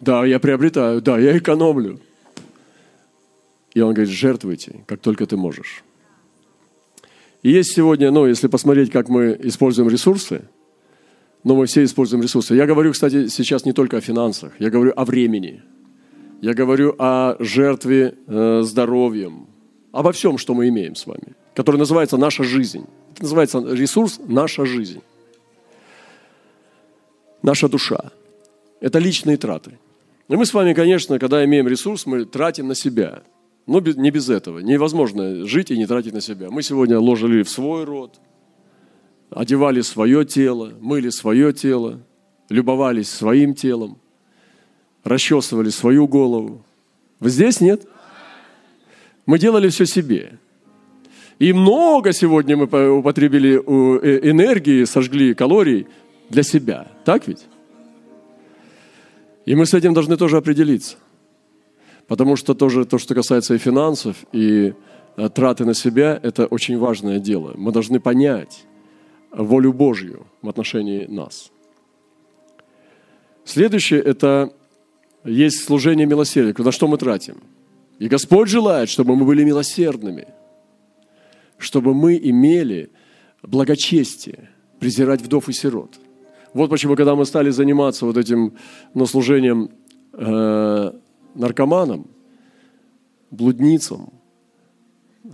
Да, 0.00 0.24
я 0.24 0.38
приобретаю, 0.38 1.02
да, 1.02 1.18
я 1.18 1.36
экономлю. 1.36 1.98
И 3.74 3.80
он 3.80 3.92
говорит, 3.92 4.14
жертвуйте, 4.14 4.84
как 4.86 5.00
только 5.00 5.26
ты 5.26 5.36
можешь. 5.36 5.82
И 7.42 7.50
есть 7.50 7.72
сегодня, 7.72 8.10
ну, 8.10 8.26
если 8.26 8.48
посмотреть, 8.48 8.90
как 8.90 9.08
мы 9.08 9.38
используем 9.42 9.88
ресурсы, 9.88 10.42
но 11.44 11.54
мы 11.54 11.66
все 11.66 11.84
используем 11.84 12.22
ресурсы. 12.22 12.54
Я 12.54 12.66
говорю, 12.66 12.92
кстати, 12.92 13.28
сейчас 13.28 13.64
не 13.64 13.72
только 13.72 13.96
о 13.96 14.00
финансах, 14.00 14.52
я 14.58 14.70
говорю 14.70 14.92
о 14.96 15.04
времени– 15.04 15.62
я 16.40 16.54
говорю 16.54 16.94
о 16.98 17.36
жертве 17.40 18.14
э, 18.26 18.62
здоровьем, 18.62 19.48
обо 19.90 20.12
всем, 20.12 20.38
что 20.38 20.54
мы 20.54 20.68
имеем 20.68 20.94
с 20.94 21.06
вами, 21.06 21.34
который 21.54 21.76
называется 21.76 22.16
наша 22.16 22.44
жизнь. 22.44 22.86
Это 23.12 23.22
называется 23.22 23.58
ресурс 23.58 24.20
наша 24.28 24.64
жизнь. 24.64 25.00
Наша 27.42 27.68
душа. 27.68 28.12
Это 28.80 29.00
личные 29.00 29.36
траты. 29.36 29.78
И 30.28 30.36
мы 30.36 30.46
с 30.46 30.54
вами, 30.54 30.74
конечно, 30.74 31.18
когда 31.18 31.44
имеем 31.44 31.66
ресурс, 31.66 32.06
мы 32.06 32.24
тратим 32.24 32.68
на 32.68 32.74
себя. 32.76 33.22
Но 33.68 33.80
не 33.80 34.10
без 34.10 34.28
этого. 34.28 34.58
Невозможно 34.58 35.46
жить 35.46 35.70
и 35.70 35.78
не 35.78 35.86
тратить 35.86 36.12
на 36.12 36.20
себя. 36.20 36.50
Мы 36.50 36.62
сегодня 36.62 36.98
ложили 36.98 37.44
в 37.44 37.48
свой 37.48 37.84
род, 37.84 38.18
одевали 39.30 39.82
свое 39.82 40.24
тело, 40.24 40.72
мыли 40.80 41.10
свое 41.10 41.52
тело, 41.52 42.00
любовались 42.48 43.08
своим 43.08 43.54
телом– 43.54 43.98
расчесывали 45.08 45.70
свою 45.70 46.06
голову. 46.06 46.64
Вы 47.20 47.30
здесь 47.30 47.60
нет? 47.60 47.86
Мы 49.26 49.38
делали 49.38 49.68
все 49.68 49.86
себе. 49.86 50.38
И 51.38 51.52
много 51.52 52.12
сегодня 52.12 52.56
мы 52.56 52.90
употребили 52.90 53.54
э, 53.56 54.30
энергии, 54.30 54.84
сожгли 54.84 55.34
калорий 55.34 55.86
для 56.30 56.42
себя. 56.42 56.88
Так 57.04 57.28
ведь? 57.28 57.46
И 59.46 59.54
мы 59.54 59.66
с 59.66 59.74
этим 59.74 59.94
должны 59.94 60.16
тоже 60.16 60.36
определиться. 60.36 60.96
Потому 62.08 62.36
что 62.36 62.54
тоже 62.54 62.84
то, 62.84 62.98
что 62.98 63.14
касается 63.14 63.54
и 63.54 63.58
финансов, 63.58 64.16
и 64.32 64.74
э, 65.16 65.28
траты 65.28 65.64
на 65.64 65.74
себя, 65.74 66.18
это 66.22 66.46
очень 66.46 66.78
важное 66.78 67.20
дело. 67.20 67.52
Мы 67.56 67.70
должны 67.70 68.00
понять 68.00 68.64
волю 69.30 69.72
Божью 69.74 70.26
в 70.42 70.48
отношении 70.48 71.04
нас. 71.06 71.52
Следующее– 73.44 74.00
это 74.04 74.50
есть 75.24 75.64
служение 75.64 76.06
милосердия, 76.06 76.54
на 76.62 76.72
что 76.72 76.88
мы 76.88 76.96
тратим. 76.96 77.36
И 77.98 78.08
Господь 78.08 78.48
желает, 78.48 78.88
чтобы 78.88 79.14
мы 79.14 79.26
были 79.26 79.44
милосердными, 79.44 80.28
чтобы 81.58 81.92
мы 81.92 82.16
имели 82.16 82.90
благочестие, 83.42 84.48
презирать 84.80 85.20
вдов 85.20 85.48
и 85.48 85.52
сирот. 85.52 85.98
Вот 86.54 86.70
почему, 86.70 86.96
когда 86.96 87.14
мы 87.14 87.26
стали 87.26 87.50
заниматься 87.50 88.06
вот 88.06 88.16
этим 88.16 88.54
ну, 88.94 89.06
служением 89.06 89.70
э, 90.12 90.92
наркоманам, 91.38 92.06
блудницам, 93.30 94.10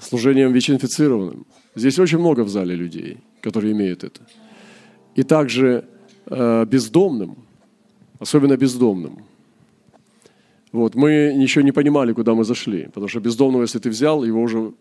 служением 0.01 0.53
ВИЧ-инфицированным, 0.53 1.47
здесь 1.75 1.99
очень 1.99 2.19
много 2.19 2.45
в 2.45 2.49
зале 2.49 2.75
людей, 2.75 3.19
которые 3.41 3.73
имеют 3.73 4.05
это. 4.05 4.21
И 5.17 5.23
также 5.23 5.85
э, 6.27 6.65
бездомным, 6.67 7.37
особенно 8.21 8.57
бездомным– 8.57 9.25
вот, 10.75 10.97
мы 10.97 11.11
еще 11.43 11.63
не 11.63 11.71
понимали, 11.71 12.13
куда 12.13 12.35
мы 12.35 12.43
зашли, 12.43 12.87
потому 12.87 13.07
что 13.07 13.21
бездомного, 13.21 13.63
если 13.63 13.79
ты 13.79 13.91
взял, 13.91 14.25
его 14.25 14.43
уже, 14.43 14.73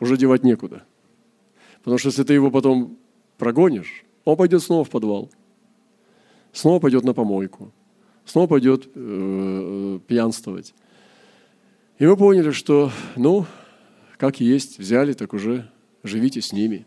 уже 0.00 0.16
девать 0.16 0.42
некуда. 0.42 0.82
Потому 1.84 1.98
что 1.98 2.08
если 2.08 2.24
ты 2.24 2.34
его 2.34 2.50
потом 2.50 2.96
прогонишь, 3.38 4.04
он 4.24 4.36
пойдет 4.36 4.64
снова 4.64 4.82
в 4.82 4.90
подвал, 4.90 5.30
снова 6.52 6.80
пойдет 6.80 7.04
на 7.04 7.14
помойку, 7.14 7.70
снова 8.24 8.46
пойдет 8.46 8.88
э, 8.94 9.98
пьянствовать. 10.06 10.74
И 11.98 12.06
мы 12.06 12.16
поняли, 12.16 12.50
что, 12.50 12.90
ну, 13.16 13.46
как 14.16 14.40
есть, 14.40 14.78
взяли, 14.78 15.12
так 15.12 15.34
уже 15.34 15.70
живите 16.02 16.40
с 16.40 16.52
ними. 16.52 16.86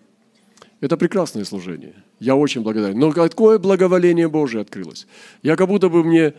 Это 0.82 0.98
прекрасное 0.98 1.46
служение. 1.46 1.94
Я 2.20 2.36
очень 2.36 2.62
благодарен. 2.62 3.00
Но 3.00 3.12
какое 3.12 3.58
благоволение 3.58 4.28
Божие 4.28 4.62
открылось. 4.62 5.08
Я 5.42 5.56
как 5.56 5.68
будто 5.68 5.90
бы 5.90 6.04
мне 6.04 6.34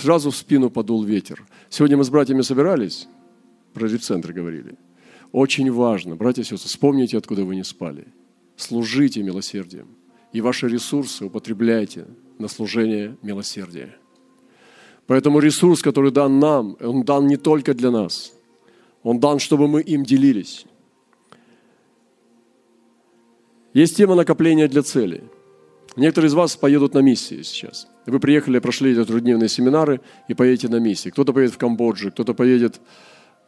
сразу 0.00 0.30
в 0.30 0.36
спину 0.36 0.70
подул 0.70 1.04
ветер. 1.04 1.44
Сегодня 1.68 1.96
мы 1.96 2.04
с 2.04 2.10
братьями 2.10 2.42
собирались, 2.42 3.08
про 3.72 3.86
репцентр 3.86 4.32
говорили. 4.32 4.76
Очень 5.32 5.70
важно, 5.70 6.16
братья 6.16 6.42
и 6.42 6.44
сестры, 6.44 6.68
вспомните, 6.68 7.18
откуда 7.18 7.44
вы 7.44 7.56
не 7.56 7.64
спали. 7.64 8.06
Служите 8.56 9.22
милосердием. 9.22 9.88
И 10.32 10.40
ваши 10.40 10.68
ресурсы 10.68 11.26
употребляйте 11.26 12.06
на 12.38 12.48
служение 12.48 13.16
милосердия. 13.22 13.96
Поэтому 15.06 15.40
ресурс, 15.40 15.82
который 15.82 16.10
дан 16.10 16.38
нам, 16.38 16.76
он 16.80 17.02
дан 17.02 17.26
не 17.26 17.36
только 17.36 17.74
для 17.74 17.90
нас. 17.90 18.32
Он 19.02 19.20
дан, 19.20 19.38
чтобы 19.38 19.68
мы 19.68 19.82
им 19.82 20.04
делились. 20.04 20.66
Есть 23.74 23.96
тема 23.96 24.14
накопления 24.14 24.68
для 24.68 24.82
цели. 24.82 25.24
Некоторые 25.96 26.28
из 26.28 26.34
вас 26.34 26.56
поедут 26.56 26.94
на 26.94 27.00
миссии 27.00 27.42
сейчас– 27.42 27.88
вы 28.06 28.20
приехали, 28.20 28.58
прошли 28.58 28.92
эти 28.92 29.04
трудневные 29.04 29.48
семинары 29.48 30.00
и 30.28 30.34
поедете 30.34 30.68
на 30.68 30.76
миссии. 30.76 31.10
Кто-то 31.10 31.32
поедет 31.32 31.54
в 31.54 31.58
Камбоджу, 31.58 32.10
кто-то 32.10 32.34
поедет, 32.34 32.80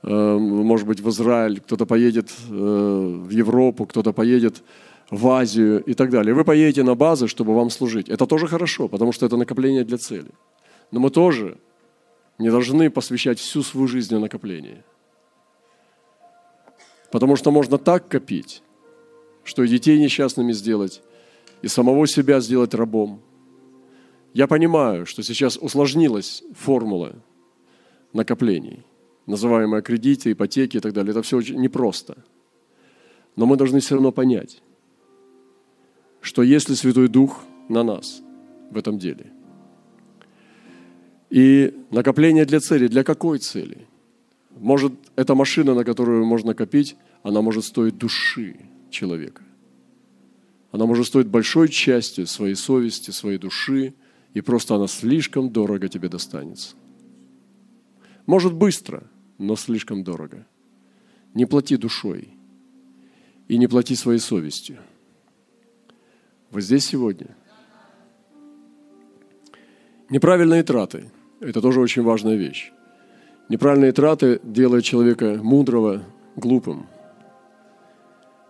э, 0.03 0.38
может 0.38 0.87
быть, 0.87 1.01
в 1.01 1.09
Израиль, 1.11 1.61
кто-то 1.61 1.85
поедет 1.85 2.31
э, 2.49 2.53
в 2.53 3.31
Европу, 3.31 3.85
кто-то 3.85 4.12
поедет 4.12 4.62
в 5.11 5.29
Азию 5.29 5.83
и 5.85 5.95
так 5.95 6.11
далее. 6.11 6.35
Вы 6.35 6.45
поедете 6.45 6.83
на 6.83 6.95
базы, 6.95 7.29
чтобы 7.29 7.55
вам 7.55 7.71
служить. 7.71 8.09
Это 8.09 8.27
тоже 8.27 8.47
хорошо, 8.47 8.88
потому 8.88 9.12
что 9.12 9.27
это 9.27 9.37
накопление 9.37 9.85
для 9.85 9.99
цели. 9.99 10.31
Но 10.97 11.01
мы 11.01 11.11
тоже 11.11 11.59
не 12.39 12.49
должны 12.49 12.89
посвящать 12.89 13.39
всю 13.39 13.63
свою 13.63 13.87
жизнь 13.87 14.15
на 14.15 14.19
накопление. 14.19 14.83
Потому 17.13 17.37
что 17.37 17.51
можно 17.51 17.77
так 17.77 18.09
копить, 18.09 18.63
что 19.45 19.63
и 19.63 19.69
детей 19.69 20.01
несчастными 20.01 20.53
сделать, 20.53 21.03
и 21.61 21.69
самого 21.69 22.07
себя 22.07 22.41
сделать 22.41 22.73
рабом– 22.73 23.21
я 24.33 24.47
понимаю, 24.47 25.05
что 25.05 25.23
сейчас 25.23 25.59
усложнилась 25.59 26.43
формула 26.55 27.15
накоплений, 28.15 28.85
называемая 29.27 29.83
кредиты, 29.83 30.33
ипотеки 30.33 30.79
и 30.79 30.81
так 30.81 30.95
далее. 30.95 31.11
Это 31.11 31.21
все 31.21 31.37
очень 31.37 31.61
непросто. 31.61 32.25
Но 33.35 33.45
мы 33.45 33.57
должны 33.57 33.81
все 33.81 33.97
равно 33.97 34.13
понять, 34.13 34.63
что 36.23 36.43
если 36.43 36.73
Святой 36.73 37.09
Дух 37.09 37.45
на 37.69 37.83
нас 37.83 38.23
в 38.71 38.79
этом 38.79 38.99
деле, 38.99 39.33
и 41.31 41.75
накопление 41.91 42.45
для 42.45 42.61
цели, 42.61 42.89
для 42.89 43.05
какой 43.05 43.39
цели? 43.39 43.87
Может, 44.59 44.93
эта 45.17 45.35
машина, 45.35 45.75
на 45.75 45.85
которую 45.85 46.25
можно 46.25 46.55
копить, 46.55 46.97
она 47.23 47.43
может 47.43 47.65
стоить 47.65 47.99
души 47.99 48.57
человека. 48.91 49.43
Она 50.73 50.87
может 50.87 51.07
стоить 51.07 51.27
большой 51.27 51.69
частью 51.69 52.27
своей 52.27 52.55
совести, 52.55 53.11
своей 53.11 53.39
души– 53.39 53.95
и 54.37 54.43
просто 54.43 54.75
она 54.75 54.87
слишком 54.87 55.51
дорого 55.51 55.89
тебе 55.89 56.11
достанется. 56.11 56.77
Может 58.27 58.53
быстро, 58.53 59.11
но 59.39 59.57
слишком 59.57 60.05
дорого. 60.05 60.47
Не 61.33 61.47
плати 61.47 61.79
душой 61.79 62.29
и 63.49 63.57
не 63.57 63.67
плати 63.67 63.97
своей 63.97 64.19
совестью. 64.19 64.77
Вы 66.51 66.61
здесь 66.61 66.85
сегодня? 66.85 67.35
Неправильные 70.11 70.62
траты– 70.62 71.11
это 71.40 71.61
тоже 71.61 71.81
очень 71.81 72.03
важная 72.03 72.37
вещь. 72.37 72.72
Неправильные 73.49 73.92
траты 73.92 74.40
делают 74.42 74.85
человека 74.85 75.38
мудрого 75.42 76.03
глупым. 76.35 76.87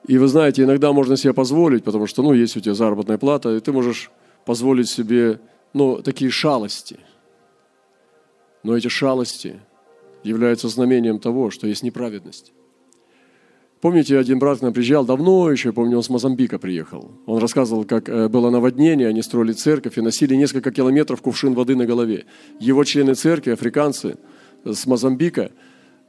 И 0.07 0.19
вы 0.19 0.29
знаете, 0.29 0.63
иногда 0.63 0.93
можно 0.93 1.17
себе 1.17 1.35
позволить, 1.35 1.85
потому 1.85 2.07
что, 2.07 2.23
ну, 2.23 2.33
есть 2.33 2.57
у 2.57 2.61
тебя 2.61 2.75
заработная 2.75 3.19
плата, 3.19 3.55
и 3.55 3.61
ты 3.61 3.73
можешь 3.73 4.11
позволить 4.45 4.89
себе, 4.89 5.41
ну, 5.75 6.01
такие 6.01 6.31
шалости. 6.31 6.99
Но 8.63 8.77
эти 8.77 8.89
шалости 8.89 9.61
являются 10.23 10.69
знамением 10.69 11.19
того, 11.19 11.51
что 11.51 11.67
есть 11.67 11.83
неправедность. 11.83 12.53
Помните, 13.87 14.19
один 14.19 14.41
брат 14.41 14.59
к 14.59 14.63
нам 14.63 14.73
приезжал 14.73 15.05
давно 15.05 15.49
еще, 15.49 15.73
помню, 15.73 15.99
он 15.99 16.03
с 16.03 16.09
Мозамбика 16.09 16.59
приехал. 16.59 17.13
Он 17.25 17.39
рассказывал, 17.39 17.85
как 17.85 18.09
э, 18.09 18.29
было 18.29 18.51
наводнение, 18.51 19.07
они 19.07 19.23
строили 19.23 19.53
церковь 19.53 19.97
и 19.97 20.01
носили 20.01 20.35
несколько 20.35 20.73
километров 20.73 21.23
кувшин 21.23 21.55
воды 21.55 21.77
на 21.77 21.87
голове. 21.87 22.25
Его 22.59 22.83
члены 22.83 23.15
церкви, 23.15 23.53
африканцы 23.53 24.17
с 24.65 24.87
Мозамбика, 24.87 25.53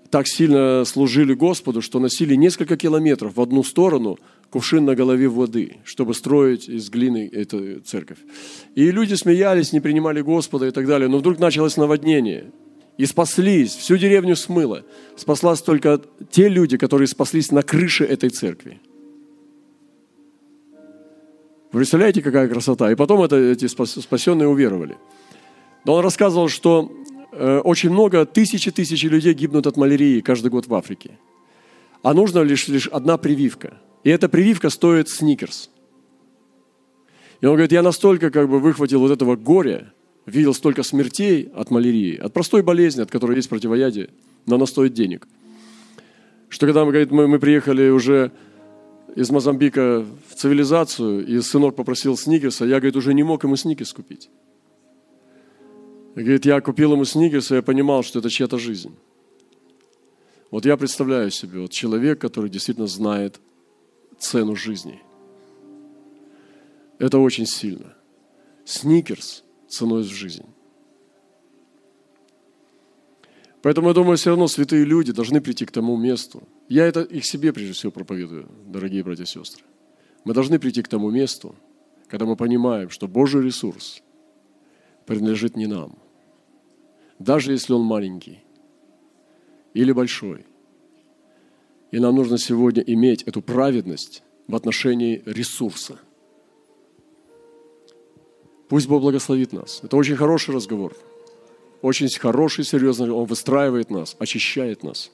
так 0.10 0.28
сильно 0.28 0.86
служили 0.86 1.36
Господу, 1.36 1.84
что 1.84 2.00
носили 2.00 2.34
несколько 2.34 2.78
километров 2.78 3.38
в 3.38 3.42
одну 3.42 3.64
сторону 3.64 4.18
кувшин 4.50 4.84
на 4.84 4.96
голове 4.96 5.28
воды, 5.28 5.78
чтобы 5.84 6.16
строить 6.16 6.68
из 6.68 6.90
глины 6.90 7.30
эту 7.32 7.82
церковь. 7.82 8.18
И 8.74 8.90
люди 8.90 9.14
смеялись, 9.14 9.72
не 9.72 9.82
принимали 9.82 10.22
Господа 10.22 10.66
и 10.66 10.72
так 10.72 10.88
далее. 10.88 11.10
Но 11.10 11.20
вдруг 11.20 11.38
началось 11.38 11.78
наводнение– 11.78 12.46
и 12.98 13.06
спаслись, 13.06 13.76
всю 13.76 13.98
деревню 13.98 14.36
смыло. 14.36 14.84
Спаслась 15.16 15.62
только 15.62 16.02
те 16.32 16.50
люди, 16.50 16.78
которые 16.78 17.08
спаслись 17.08 17.52
на 17.52 17.62
крыше 17.62 18.04
этой 18.04 18.30
церкви. 18.30 18.82
Вы 21.72 21.80
представляете, 21.80 22.22
какая 22.22 22.48
красота? 22.48 22.92
И 22.92 22.96
потом 22.96 23.22
это, 23.22 23.36
эти 23.36 23.68
спасенные 23.68 24.48
уверовали. 24.48 24.98
Но 25.86 25.94
он 25.94 26.04
рассказывал, 26.04 26.50
что 26.50 26.92
э, 27.32 27.60
очень 27.60 27.92
много, 27.92 28.26
тысячи 28.26 28.72
тысячи 28.72 29.06
людей 29.06 29.34
гибнут 29.34 29.68
от 29.68 29.78
малярии 29.78 30.22
каждый 30.22 30.50
год 30.50 30.68
в 30.68 30.74
Африке. 30.74 31.20
А 32.02 32.14
нужна 32.14 32.44
лишь, 32.44 32.68
лишь 32.68 32.88
одна 32.88 33.18
прививка. 33.18 33.78
И 34.04 34.10
эта 34.10 34.28
прививка 34.28 34.70
стоит 34.70 35.10
сникерс. 35.10 35.70
И 37.42 37.46
он 37.46 37.54
говорит, 37.54 37.72
я 37.72 37.84
настолько 37.84 38.32
как 38.32 38.50
бы 38.50 38.60
выхватил 38.60 39.02
вот 39.02 39.12
этого 39.12 39.36
горя, 39.36 39.94
видел 40.28 40.54
столько 40.54 40.84
смертей 40.84 41.50
от 41.56 41.72
малярии, 41.72 42.16
от 42.18 42.34
простой 42.34 42.62
болезни, 42.62 43.02
от 43.02 43.10
которой 43.10 43.38
есть 43.38 43.50
противоядие, 43.50 44.10
но 44.46 44.56
она 44.56 44.66
стоит 44.66 44.94
денег. 44.94 45.28
Что 46.50 46.68
когда 46.68 46.86
мы, 46.86 46.92
говорит, 46.92 47.12
мы, 47.12 47.28
мы 47.28 47.40
приехали 47.40 47.90
уже 47.90 48.32
из 49.16 49.30
Мозамбика 49.32 50.06
в 50.30 50.36
цивилизацию, 50.36 51.26
и 51.26 51.42
сынок 51.42 51.76
попросил 51.76 52.18
сникерса, 52.18 52.66
я, 52.66 52.76
говорит, 52.76 52.96
уже 52.96 53.14
не 53.14 53.24
мог 53.24 53.44
ему 53.44 53.56
сникерс 53.56 53.94
купить. 53.94 54.30
Говорит, 56.14 56.46
я 56.46 56.62
купил 56.62 56.94
ему 56.94 57.06
сникерс, 57.06 57.52
и 57.52 57.56
я 57.56 57.62
понимал, 57.62 58.04
что 58.04 58.20
это 58.20 58.30
чья-то 58.30 58.58
жизнь. 58.58 58.94
Вот 60.52 60.66
я 60.66 60.78
представляю 60.78 61.32
себе, 61.32 61.62
вот 61.62 61.72
человек, 61.72 62.20
который 62.20 62.50
действительно 62.50 62.88
знает 62.88 63.40
цену 64.20 64.56
жизни. 64.56 65.02
Это 67.00 67.20
очень 67.20 67.46
сильно. 67.46 67.94
Сникерс 68.66 69.44
ценой 69.68 70.04
в 70.04 70.08
жизнь. 70.08 70.46
Поэтому 73.62 73.90
я 73.90 73.94
думаю, 73.94 74.18
все 74.18 74.30
равно 74.30 74.48
святые 74.48 74.86
люди 74.86 75.12
должны 75.12 75.42
прийти 75.42 75.66
к 75.66 75.72
тому 75.72 75.98
месту. 75.98 76.44
Я 76.70 76.86
это 76.86 77.02
их 77.02 77.26
себе 77.26 77.52
прежде 77.52 77.74
всего 77.74 77.92
проповедую, 77.92 78.50
дорогие 78.66 79.04
братья 79.04 79.24
и 79.24 79.28
сестры. 79.28 79.64
Мы 80.24 80.34
должны 80.34 80.60
прийти 80.60 80.84
к 80.84 80.88
тому 80.88 81.10
месту, 81.10 81.56
когда 82.08 82.26
мы 82.26 82.36
понимаем, 82.36 82.90
что 82.90 83.08
Божий 83.08 83.44
ресурс 83.44 84.02
принадлежит 85.06 85.58
не 85.58 85.68
нам, 85.68 85.98
даже 87.20 87.52
если 87.52 87.74
он 87.74 87.82
маленький 87.82 88.40
или 89.74 89.92
большой. 89.92 90.46
И 91.92 92.00
нам 92.00 92.16
нужно 92.16 92.38
сегодня 92.38 92.84
иметь 92.84 93.24
эту 93.24 93.42
праведность 93.42 94.24
в 94.48 94.56
отношении 94.56 95.24
ресурса– 95.26 96.00
Пусть 98.70 98.88
Бог 98.88 99.02
благословит 99.02 99.54
нас. 99.54 99.80
Это 99.84 99.96
очень 99.96 100.16
хороший 100.16 100.54
разговор. 100.54 100.96
Очень 101.82 102.10
хороший, 102.10 102.66
серьезный. 102.66 103.10
Он 103.12 103.26
выстраивает 103.26 103.90
нас, 103.90 104.16
очищает 104.20 104.84
нас. 104.84 105.12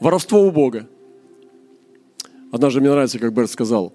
Воровство 0.00 0.44
у 0.46 0.50
Бога. 0.50 0.88
Однажды 2.50 2.80
мне 2.80 2.90
нравится, 2.90 3.18
как 3.18 3.32
Берт 3.32 3.50
сказал, 3.50 3.92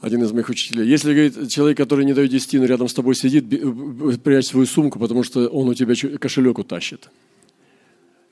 один 0.00 0.22
из 0.22 0.32
моих 0.32 0.48
учителей. 0.48 0.86
Если, 0.86 1.12
говорит, 1.12 1.50
человек, 1.50 1.76
который 1.76 2.04
не 2.04 2.14
дает 2.14 2.30
десятину, 2.30 2.64
рядом 2.64 2.88
с 2.88 2.94
тобой 2.94 3.14
сидит, 3.14 3.44
прячь 4.22 4.46
свою 4.46 4.66
сумку, 4.66 4.98
потому 4.98 5.22
что 5.22 5.48
он 5.48 5.68
у 5.68 5.74
тебя 5.74 5.94
кошелек 6.18 6.58
утащит. 6.58 7.10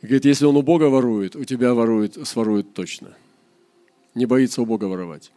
Говорит, 0.03 0.25
если 0.25 0.45
он 0.45 0.57
у 0.57 0.63
Бога 0.63 0.85
ворует, 0.85 1.35
у 1.37 1.45
тебя 1.45 1.75
ворует, 1.75 2.27
сворует 2.27 2.75
точно. 2.75 3.17
Не 4.15 4.27
боится 4.27 4.63
у 4.63 4.67
Бога 4.67 4.85
воровать. 4.85 5.33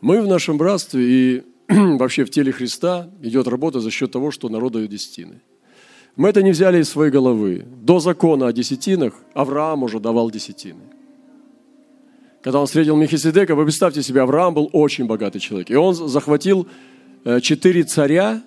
Мы 0.00 0.20
в 0.20 0.28
нашем 0.28 0.58
братстве 0.58 1.02
и 1.02 1.44
вообще 1.98 2.24
в 2.24 2.30
теле 2.30 2.52
Христа 2.52 3.10
идет 3.22 3.48
работа 3.48 3.80
за 3.80 3.90
счет 3.90 4.12
того, 4.12 4.30
что 4.30 4.48
народ 4.48 4.72
дает 4.72 4.90
десятины. 4.90 5.40
Мы 6.14 6.28
это 6.28 6.42
не 6.42 6.52
взяли 6.52 6.80
из 6.80 6.88
своей 6.88 7.10
головы. 7.10 7.66
До 7.82 7.98
закона 7.98 8.46
о 8.46 8.52
десятинах 8.52 9.14
Авраам 9.34 9.82
уже 9.82 10.00
давал 10.00 10.30
десятины. 10.30 10.80
Когда 12.42 12.60
он 12.60 12.66
встретил 12.66 12.96
Мехиседека, 12.96 13.54
вы 13.54 13.64
представьте 13.64 14.02
себе, 14.02 14.22
Авраам 14.22 14.54
был 14.54 14.70
очень 14.72 15.06
богатый 15.06 15.40
человек. 15.40 15.70
И 15.70 15.74
он 15.74 15.94
захватил 15.94 16.68
э, 17.24 17.40
четыре 17.40 17.82
царя, 17.82 18.42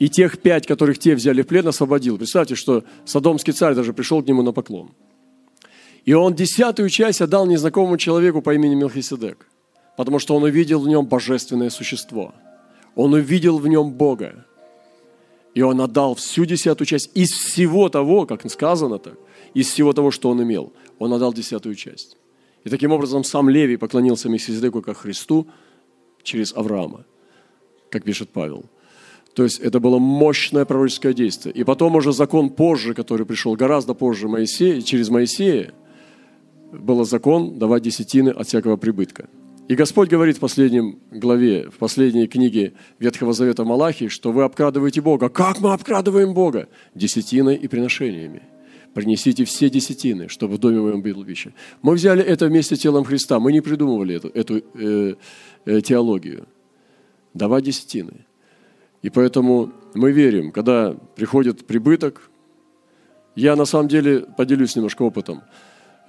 и 0.00 0.08
тех 0.08 0.38
пять, 0.38 0.66
которых 0.66 0.98
те 0.98 1.14
взяли 1.14 1.42
в 1.42 1.46
плен, 1.46 1.68
освободил. 1.68 2.16
Представьте, 2.16 2.54
что 2.54 2.84
Содомский 3.04 3.52
царь 3.52 3.74
даже 3.74 3.92
пришел 3.92 4.22
к 4.22 4.26
нему 4.26 4.42
на 4.42 4.52
поклон. 4.52 4.90
И 6.06 6.14
он 6.14 6.34
десятую 6.34 6.88
часть 6.88 7.20
отдал 7.20 7.46
незнакомому 7.46 7.98
человеку 7.98 8.40
по 8.40 8.54
имени 8.54 8.74
Мелхиседек 8.74 9.46
потому 9.96 10.18
что 10.18 10.34
он 10.36 10.44
увидел 10.44 10.80
в 10.80 10.88
нем 10.88 11.06
божественное 11.06 11.70
существо. 11.70 12.34
Он 12.94 13.12
увидел 13.14 13.58
в 13.58 13.68
нем 13.68 13.92
Бога. 13.92 14.46
И 15.54 15.62
он 15.62 15.80
отдал 15.80 16.14
всю 16.14 16.44
десятую 16.44 16.86
часть 16.86 17.10
из 17.14 17.30
всего 17.30 17.88
того, 17.88 18.24
как 18.26 18.48
сказано 18.50 18.98
так, 18.98 19.18
из 19.52 19.68
всего 19.68 19.92
того, 19.92 20.10
что 20.10 20.30
он 20.30 20.42
имел. 20.42 20.72
Он 20.98 21.12
отдал 21.12 21.32
десятую 21.32 21.74
часть. 21.74 22.16
И 22.64 22.68
таким 22.68 22.92
образом 22.92 23.24
сам 23.24 23.48
Левий 23.48 23.78
поклонился 23.78 24.28
Мельхиседеку 24.28 24.82
как 24.82 24.98
Христу 24.98 25.46
через 26.22 26.52
Авраама, 26.54 27.04
как 27.90 28.04
пишет 28.04 28.30
Павел. 28.30 28.64
То 29.34 29.44
есть 29.44 29.60
это 29.60 29.80
было 29.80 29.98
мощное 29.98 30.64
пророческое 30.64 31.14
действие. 31.14 31.54
И 31.54 31.64
потом 31.64 31.96
уже 31.96 32.12
закон 32.12 32.50
позже, 32.50 32.94
который 32.94 33.24
пришел 33.24 33.54
гораздо 33.54 33.94
позже 33.94 34.28
Моисея, 34.28 34.82
через 34.82 35.08
Моисея, 35.08 35.72
был 36.72 37.04
закон 37.04 37.58
давать 37.58 37.82
десятины 37.82 38.30
от 38.30 38.46
всякого 38.46 38.76
прибытка– 38.76 39.28
и 39.70 39.76
Господь 39.76 40.10
говорит 40.10 40.38
в 40.38 40.40
последнем 40.40 40.98
главе, 41.12 41.70
в 41.70 41.78
последней 41.78 42.26
книге 42.26 42.72
Ветхого 42.98 43.32
Завета 43.32 43.64
Малахии, 43.64 44.08
что 44.08 44.32
вы 44.32 44.42
обкрадываете 44.42 45.00
Бога. 45.00 45.28
Как 45.28 45.60
мы 45.60 45.72
обкрадываем 45.72 46.34
Бога? 46.34 46.68
Десятиной 46.96 47.54
и 47.54 47.68
приношениями. 47.68 48.42
Принесите 48.94 49.44
все 49.44 49.70
десятины, 49.70 50.26
чтобы 50.26 50.56
в 50.56 50.58
доме 50.58 50.80
моем 50.80 51.02
было 51.02 51.24
пища. 51.24 51.52
Мы 51.82 51.94
взяли 51.94 52.20
это 52.20 52.46
вместе 52.46 52.74
с 52.74 52.80
телом 52.80 53.04
Христа. 53.04 53.38
Мы 53.38 53.52
не 53.52 53.60
придумывали 53.60 54.16
эту, 54.16 54.28
эту 54.30 54.56
э, 54.74 55.14
э, 55.66 55.80
теологию. 55.82 56.48
Давать 57.32 57.62
десятины. 57.62 58.26
И 59.02 59.08
поэтому 59.08 59.72
мы 59.94 60.10
верим, 60.10 60.50
когда 60.50 60.96
приходит 61.14 61.64
прибыток, 61.64 62.28
я 63.36 63.54
на 63.54 63.66
самом 63.66 63.86
деле 63.86 64.26
поделюсь 64.36 64.74
немножко 64.74 65.02
опытом. 65.02 65.42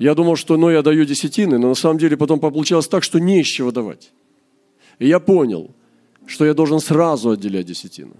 Я 0.01 0.15
думал, 0.15 0.35
что 0.35 0.57
ну, 0.57 0.71
я 0.71 0.81
даю 0.81 1.05
десятины, 1.05 1.59
но 1.59 1.67
на 1.67 1.75
самом 1.75 1.99
деле 1.99 2.17
потом 2.17 2.39
получалось 2.39 2.87
так, 2.87 3.03
что 3.03 3.19
не 3.19 3.41
из 3.41 3.45
чего 3.45 3.71
давать. 3.71 4.11
И 4.97 5.07
я 5.07 5.19
понял, 5.19 5.75
что 6.25 6.43
я 6.43 6.55
должен 6.55 6.79
сразу 6.79 7.29
отделять 7.29 7.67
десятину. 7.67 8.15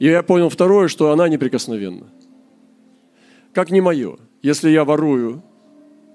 И 0.00 0.06
я 0.06 0.24
понял 0.24 0.48
второе, 0.48 0.88
что 0.88 1.12
она 1.12 1.28
неприкосновенна. 1.28 2.08
Как 3.52 3.70
не 3.70 3.80
мое. 3.80 4.16
Если 4.42 4.70
я 4.70 4.84
ворую 4.84 5.40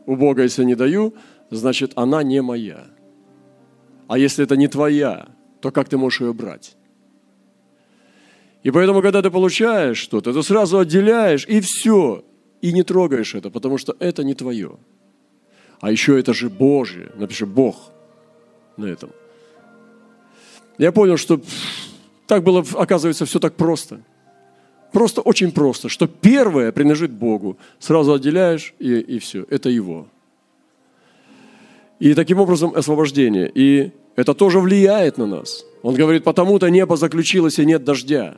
у 0.05 0.17
Бога, 0.17 0.43
если 0.43 0.65
не 0.65 0.75
даю, 0.75 1.13
значит, 1.49 1.93
она 1.95 2.23
не 2.23 2.41
моя. 2.41 2.87
А 4.09 4.17
если 4.17 4.43
это 4.43 4.57
не 4.57 4.67
твоя, 4.67 5.29
то 5.61 5.71
как 5.71 5.87
ты 5.87 5.97
можешь 5.97 6.19
ее 6.19 6.33
брать? 6.33 6.75
И 8.63 8.71
поэтому, 8.71 9.01
когда 9.01 9.21
ты 9.21 9.31
получаешь 9.31 9.97
что-то, 9.97 10.33
ты 10.33 10.43
сразу 10.43 10.79
отделяешь, 10.79 11.45
и 11.47 11.61
все 11.61 12.25
и 12.63 12.71
не 12.71 12.83
трогаешь 12.83 13.35
это, 13.35 13.49
потому 13.49 13.77
что 13.77 13.93
это 13.99 14.23
не 14.23 14.33
твое. 14.33 14.77
А 15.81 15.91
еще 15.91 16.17
это 16.17 16.33
же 16.33 16.49
Божье. 16.49 17.11
Напиши 17.15 17.45
Бог 17.45 17.75
на 18.77 18.85
этом. 18.85 19.09
Я 20.77 20.93
понял, 20.93 21.17
что 21.17 21.41
так 22.25 22.41
было, 22.41 22.65
оказывается, 22.75 23.25
все 23.25 23.39
так 23.39 23.55
просто. 23.55 23.99
Просто 24.93 25.19
очень 25.19 25.51
просто, 25.51 25.89
что 25.89 26.07
первое 26.07 26.71
принадлежит 26.71 27.11
Богу. 27.11 27.57
Сразу 27.79 28.13
отделяешь, 28.13 28.73
и, 28.79 28.93
и 28.93 29.19
все. 29.19 29.45
Это 29.49 29.67
Его. 29.67 30.07
И 31.99 32.13
таким 32.13 32.39
образом 32.39 32.73
освобождение. 32.73 33.51
И 33.53 33.91
это 34.15 34.33
тоже 34.33 34.61
влияет 34.61 35.17
на 35.17 35.27
нас. 35.27 35.65
Он 35.81 35.95
говорит, 35.95 36.23
потому-то 36.23 36.69
небо 36.69 36.95
заключилось 36.95 37.59
и 37.59 37.65
нет 37.65 37.83
дождя. 37.83 38.37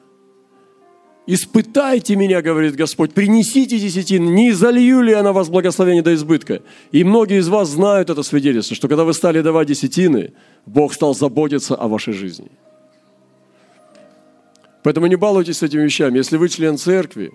Испытайте 1.28 2.16
меня, 2.16 2.44
говорит 2.44 2.76
Господь, 2.76 3.14
принесите 3.14 3.80
десятины, 3.80 4.28
не 4.30 4.52
залью 4.52 5.02
ли 5.02 5.12
я 5.12 5.24
на 5.24 5.34
вас 5.34 5.50
благословение 5.50 6.04
до 6.04 6.14
избытка. 6.14 6.62
И 6.92 7.04
многие 7.04 7.40
из 7.40 7.48
вас 7.48 7.70
знают 7.70 8.12
это 8.12 8.22
свидетельство, 8.22 8.76
что 8.76 8.88
когда 8.88 9.04
вы 9.04 9.14
стали 9.14 9.42
давать 9.42 9.68
десятины, 9.68 10.34
Бог 10.68 10.94
стал 10.94 11.16
заботиться 11.16 11.76
о 11.76 11.88
вашей 11.88 12.14
жизни. 12.14 12.52
Поэтому 14.84 15.08
не 15.08 15.16
балуйтесь 15.16 15.58
с 15.58 15.64
этими 15.64 15.82
вещами. 15.82 16.18
Если 16.18 16.38
вы 16.38 16.48
член 16.48 16.78
церкви, 16.78 17.32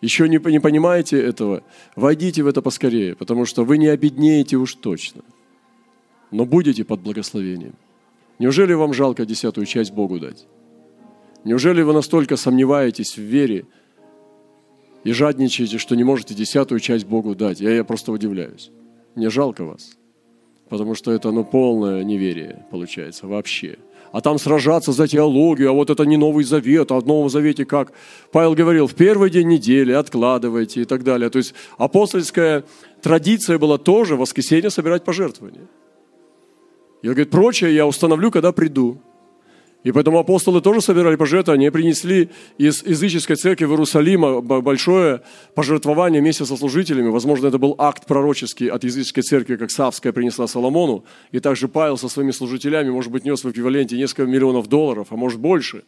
еще 0.00 0.28
не, 0.28 0.38
не 0.48 0.60
понимаете 0.60 1.20
этого, 1.20 1.64
войдите 1.96 2.44
в 2.44 2.46
это 2.46 2.62
поскорее, 2.62 3.16
потому 3.16 3.44
что 3.44 3.64
вы 3.64 3.76
не 3.78 3.88
обеднеете 3.88 4.56
уж 4.56 4.74
точно, 4.74 5.22
но 6.30 6.44
будете 6.44 6.84
под 6.84 7.00
благословением. 7.00 7.74
Неужели 8.38 8.72
вам 8.72 8.94
жалко 8.94 9.26
десятую 9.26 9.66
часть 9.66 9.92
Богу 9.92 10.20
дать? 10.20 10.46
Неужели 11.44 11.82
вы 11.82 11.92
настолько 11.92 12.36
сомневаетесь 12.36 13.16
в 13.16 13.22
вере 13.22 13.66
и 15.04 15.12
жадничаете, 15.12 15.78
что 15.78 15.96
не 15.96 16.04
можете 16.04 16.34
десятую 16.34 16.80
часть 16.80 17.06
Богу 17.06 17.34
дать? 17.34 17.60
Я, 17.60 17.70
я 17.74 17.84
просто 17.84 18.12
удивляюсь. 18.12 18.70
Мне 19.14 19.30
жалко 19.30 19.64
вас, 19.64 19.96
потому 20.68 20.94
что 20.94 21.12
это 21.12 21.30
ну, 21.30 21.44
полное 21.44 22.04
неверие 22.04 22.66
получается 22.70 23.26
вообще. 23.26 23.78
А 24.12 24.20
там 24.20 24.38
сражаться 24.38 24.92
за 24.92 25.06
теологию, 25.06 25.70
а 25.70 25.72
вот 25.72 25.88
это 25.88 26.04
не 26.04 26.16
Новый 26.16 26.44
Завет, 26.44 26.90
а 26.90 27.00
в 27.00 27.06
Новом 27.06 27.30
Завете 27.30 27.64
как? 27.64 27.92
Павел 28.32 28.54
говорил, 28.54 28.86
в 28.88 28.94
первый 28.94 29.30
день 29.30 29.46
недели 29.46 29.92
откладывайте 29.92 30.82
и 30.82 30.84
так 30.84 31.04
далее. 31.04 31.30
То 31.30 31.38
есть 31.38 31.54
апостольская 31.78 32.64
традиция 33.02 33.58
была 33.58 33.78
тоже 33.78 34.16
в 34.16 34.18
воскресенье 34.18 34.70
собирать 34.70 35.04
пожертвования. 35.04 35.68
И 37.02 37.08
он 37.08 37.14
говорит, 37.14 37.30
прочее 37.30 37.74
я 37.74 37.86
установлю, 37.86 38.30
когда 38.30 38.52
приду. 38.52 39.00
И 39.82 39.92
поэтому 39.92 40.18
апостолы 40.18 40.60
тоже 40.60 40.82
собирали 40.82 41.16
пожертвования. 41.16 41.68
Они 41.68 41.70
принесли 41.70 42.28
из 42.58 42.82
языческой 42.84 43.36
церкви 43.36 43.64
в 43.64 43.70
Иерусалима 43.70 44.42
большое 44.42 45.22
пожертвование 45.54 46.20
вместе 46.20 46.44
со 46.44 46.56
служителями. 46.56 47.08
Возможно, 47.08 47.46
это 47.46 47.56
был 47.58 47.74
акт 47.78 48.06
пророческий 48.06 48.68
от 48.68 48.84
языческой 48.84 49.22
церкви, 49.22 49.56
как 49.56 49.70
Савская 49.70 50.12
принесла 50.12 50.46
Соломону. 50.46 51.04
И 51.32 51.40
также 51.40 51.66
Павел 51.66 51.96
со 51.96 52.08
своими 52.10 52.30
служителями, 52.30 52.90
может 52.90 53.10
быть, 53.10 53.24
нес 53.24 53.42
в 53.42 53.50
эквиваленте 53.50 53.96
несколько 53.96 54.26
миллионов 54.26 54.66
долларов, 54.68 55.06
а 55.10 55.16
может 55.16 55.40
больше. 55.40 55.84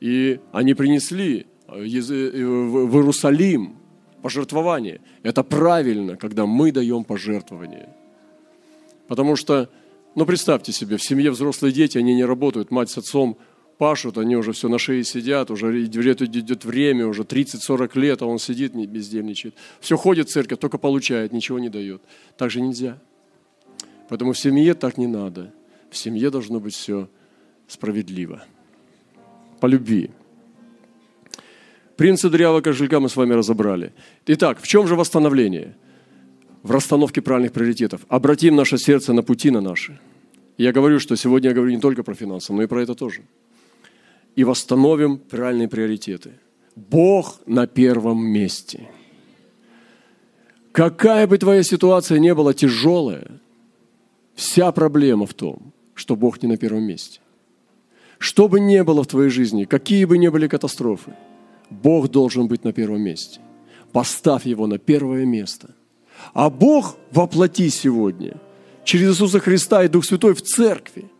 И 0.00 0.38
они 0.52 0.74
принесли 0.74 1.46
в 1.66 1.74
Иерусалим 1.80 3.76
пожертвование. 4.20 5.00
Это 5.22 5.42
правильно, 5.42 6.16
когда 6.16 6.44
мы 6.44 6.72
даем 6.72 7.04
пожертвование. 7.04 7.88
Потому 9.08 9.34
что 9.34 9.70
но 10.14 10.26
представьте 10.26 10.72
себе, 10.72 10.96
в 10.96 11.02
семье 11.02 11.30
взрослые 11.30 11.72
дети, 11.72 11.98
они 11.98 12.14
не 12.14 12.24
работают, 12.24 12.70
мать 12.70 12.90
с 12.90 12.98
отцом 12.98 13.38
пашут, 13.78 14.18
они 14.18 14.36
уже 14.36 14.52
все 14.52 14.68
на 14.68 14.78
шее 14.78 15.04
сидят, 15.04 15.50
уже 15.50 15.84
идет 15.84 16.64
время, 16.64 17.06
уже 17.06 17.22
30-40 17.22 17.98
лет, 17.98 18.20
а 18.22 18.26
он 18.26 18.38
сидит, 18.38 18.74
не 18.74 18.86
бездельничает. 18.86 19.54
Все 19.80 19.96
ходит 19.96 20.28
в 20.28 20.32
церковь, 20.32 20.58
только 20.58 20.76
получает, 20.76 21.32
ничего 21.32 21.58
не 21.58 21.70
дает. 21.70 22.02
Так 22.36 22.50
же 22.50 22.60
нельзя. 22.60 22.98
Поэтому 24.10 24.32
в 24.32 24.38
семье 24.38 24.74
так 24.74 24.98
не 24.98 25.06
надо. 25.06 25.54
В 25.90 25.96
семье 25.96 26.30
должно 26.30 26.60
быть 26.60 26.74
все 26.74 27.08
справедливо. 27.68 28.44
По 29.60 29.66
любви. 29.66 30.10
Принцип 31.96 32.32
дырявого 32.32 32.60
кошелька 32.60 32.98
мы 33.00 33.08
с 33.08 33.16
вами 33.16 33.34
разобрали. 33.34 33.92
Итак, 34.26 34.60
в 34.60 34.66
чем 34.66 34.86
же 34.88 34.94
восстановление? 34.94 35.76
В 36.62 36.70
расстановке 36.70 37.22
правильных 37.22 37.52
приоритетов. 37.52 38.02
Обратим 38.08 38.56
наше 38.56 38.78
сердце 38.78 39.12
на 39.12 39.22
пути 39.22 39.50
на 39.50 39.60
наши. 39.60 39.98
Я 40.58 40.72
говорю, 40.72 41.00
что 41.00 41.16
сегодня 41.16 41.50
я 41.50 41.54
говорю 41.54 41.72
не 41.72 41.80
только 41.80 42.02
про 42.02 42.14
финансы, 42.14 42.52
но 42.52 42.62
и 42.62 42.66
про 42.66 42.82
это 42.82 42.94
тоже. 42.94 43.22
И 44.36 44.44
восстановим 44.44 45.18
правильные 45.18 45.68
приоритеты. 45.68 46.32
Бог 46.76 47.40
на 47.46 47.66
первом 47.66 48.24
месте. 48.24 48.88
Какая 50.72 51.26
бы 51.26 51.38
твоя 51.38 51.62
ситуация 51.62 52.18
не 52.18 52.34
была 52.34 52.54
тяжелая, 52.54 53.40
вся 54.34 54.70
проблема 54.70 55.26
в 55.26 55.34
том, 55.34 55.72
что 55.94 56.14
Бог 56.14 56.42
не 56.42 56.48
на 56.48 56.56
первом 56.56 56.84
месте. 56.84 57.20
Что 58.18 58.48
бы 58.48 58.60
ни 58.60 58.80
было 58.82 59.02
в 59.02 59.06
твоей 59.06 59.30
жизни, 59.30 59.64
какие 59.64 60.04
бы 60.04 60.18
ни 60.18 60.28
были 60.28 60.46
катастрофы, 60.46 61.14
Бог 61.70 62.08
должен 62.10 62.46
быть 62.48 62.64
на 62.64 62.72
первом 62.72 63.00
месте. 63.00 63.40
Поставь 63.92 64.46
его 64.46 64.66
на 64.66 64.78
первое 64.78 65.24
место– 65.24 65.74
а 66.32 66.50
Бог 66.50 66.96
воплоти 67.10 67.70
сегодня 67.70 68.36
через 68.84 69.10
Иисуса 69.10 69.40
Христа 69.40 69.84
и 69.84 69.88
Дух 69.88 70.04
Святой 70.04 70.34
в 70.34 70.42
церкви. 70.42 71.10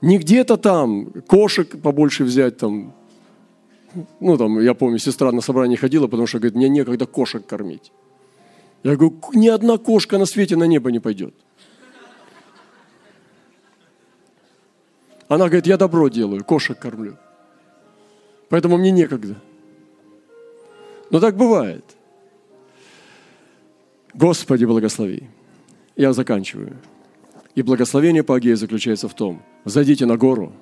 Не 0.00 0.18
где-то 0.18 0.56
там 0.56 1.12
кошек 1.26 1.80
побольше 1.82 2.24
взять, 2.24 2.56
там, 2.56 2.94
ну 4.18 4.36
там, 4.38 4.60
я 4.60 4.74
помню, 4.74 4.98
сестра 4.98 5.30
на 5.30 5.40
собрание 5.40 5.76
ходила, 5.76 6.06
потому 6.06 6.26
что 6.26 6.38
говорит, 6.38 6.56
мне 6.56 6.68
некогда 6.68 7.06
кошек 7.06 7.46
кормить. 7.46 7.92
Я 8.82 8.96
говорю, 8.96 9.20
ни 9.34 9.48
одна 9.48 9.76
кошка 9.76 10.16
на 10.18 10.24
свете 10.24 10.56
на 10.56 10.64
небо 10.64 10.90
не 10.90 11.00
пойдет. 11.00 11.34
Она 15.28 15.46
говорит, 15.46 15.66
я 15.66 15.76
добро 15.76 16.08
делаю, 16.08 16.44
кошек 16.44 16.78
кормлю. 16.78 17.16
Поэтому 18.48 18.78
мне 18.78 18.90
некогда. 18.90 19.36
Но 21.10 21.20
так 21.20 21.36
бывает– 21.36 21.84
Господи, 24.14 24.64
благослови. 24.64 25.22
Я 25.96 26.12
заканчиваю. 26.12 26.76
И 27.54 27.62
благословение 27.62 28.22
по 28.22 28.34
Агею 28.34 28.56
заключается 28.56 29.08
в 29.08 29.14
том, 29.14 29.42
зайдите 29.64 30.06
на 30.06 30.16
гору 30.16 30.52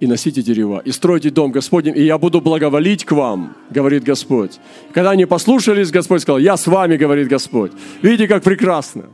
и 0.00 0.06
носите 0.06 0.42
дерева, 0.42 0.82
и 0.84 0.92
стройте 0.92 1.30
дом 1.30 1.52
Господень, 1.52 1.96
и 1.96 2.04
я 2.04 2.18
буду 2.18 2.40
благоволить 2.40 3.04
к 3.04 3.12
вам, 3.12 3.56
говорит 3.70 4.04
Господь. 4.04 4.60
Когда 4.92 5.10
они 5.10 5.26
послушались, 5.26 5.90
Господь 5.90 6.20
сказал, 6.20 6.38
я 6.38 6.56
с 6.56 6.66
вами, 6.66 6.96
говорит 6.96 7.28
Господь. 7.28 7.72
Видите, 8.02 8.28
как 8.28 8.42
прекрасно. 8.42 9.04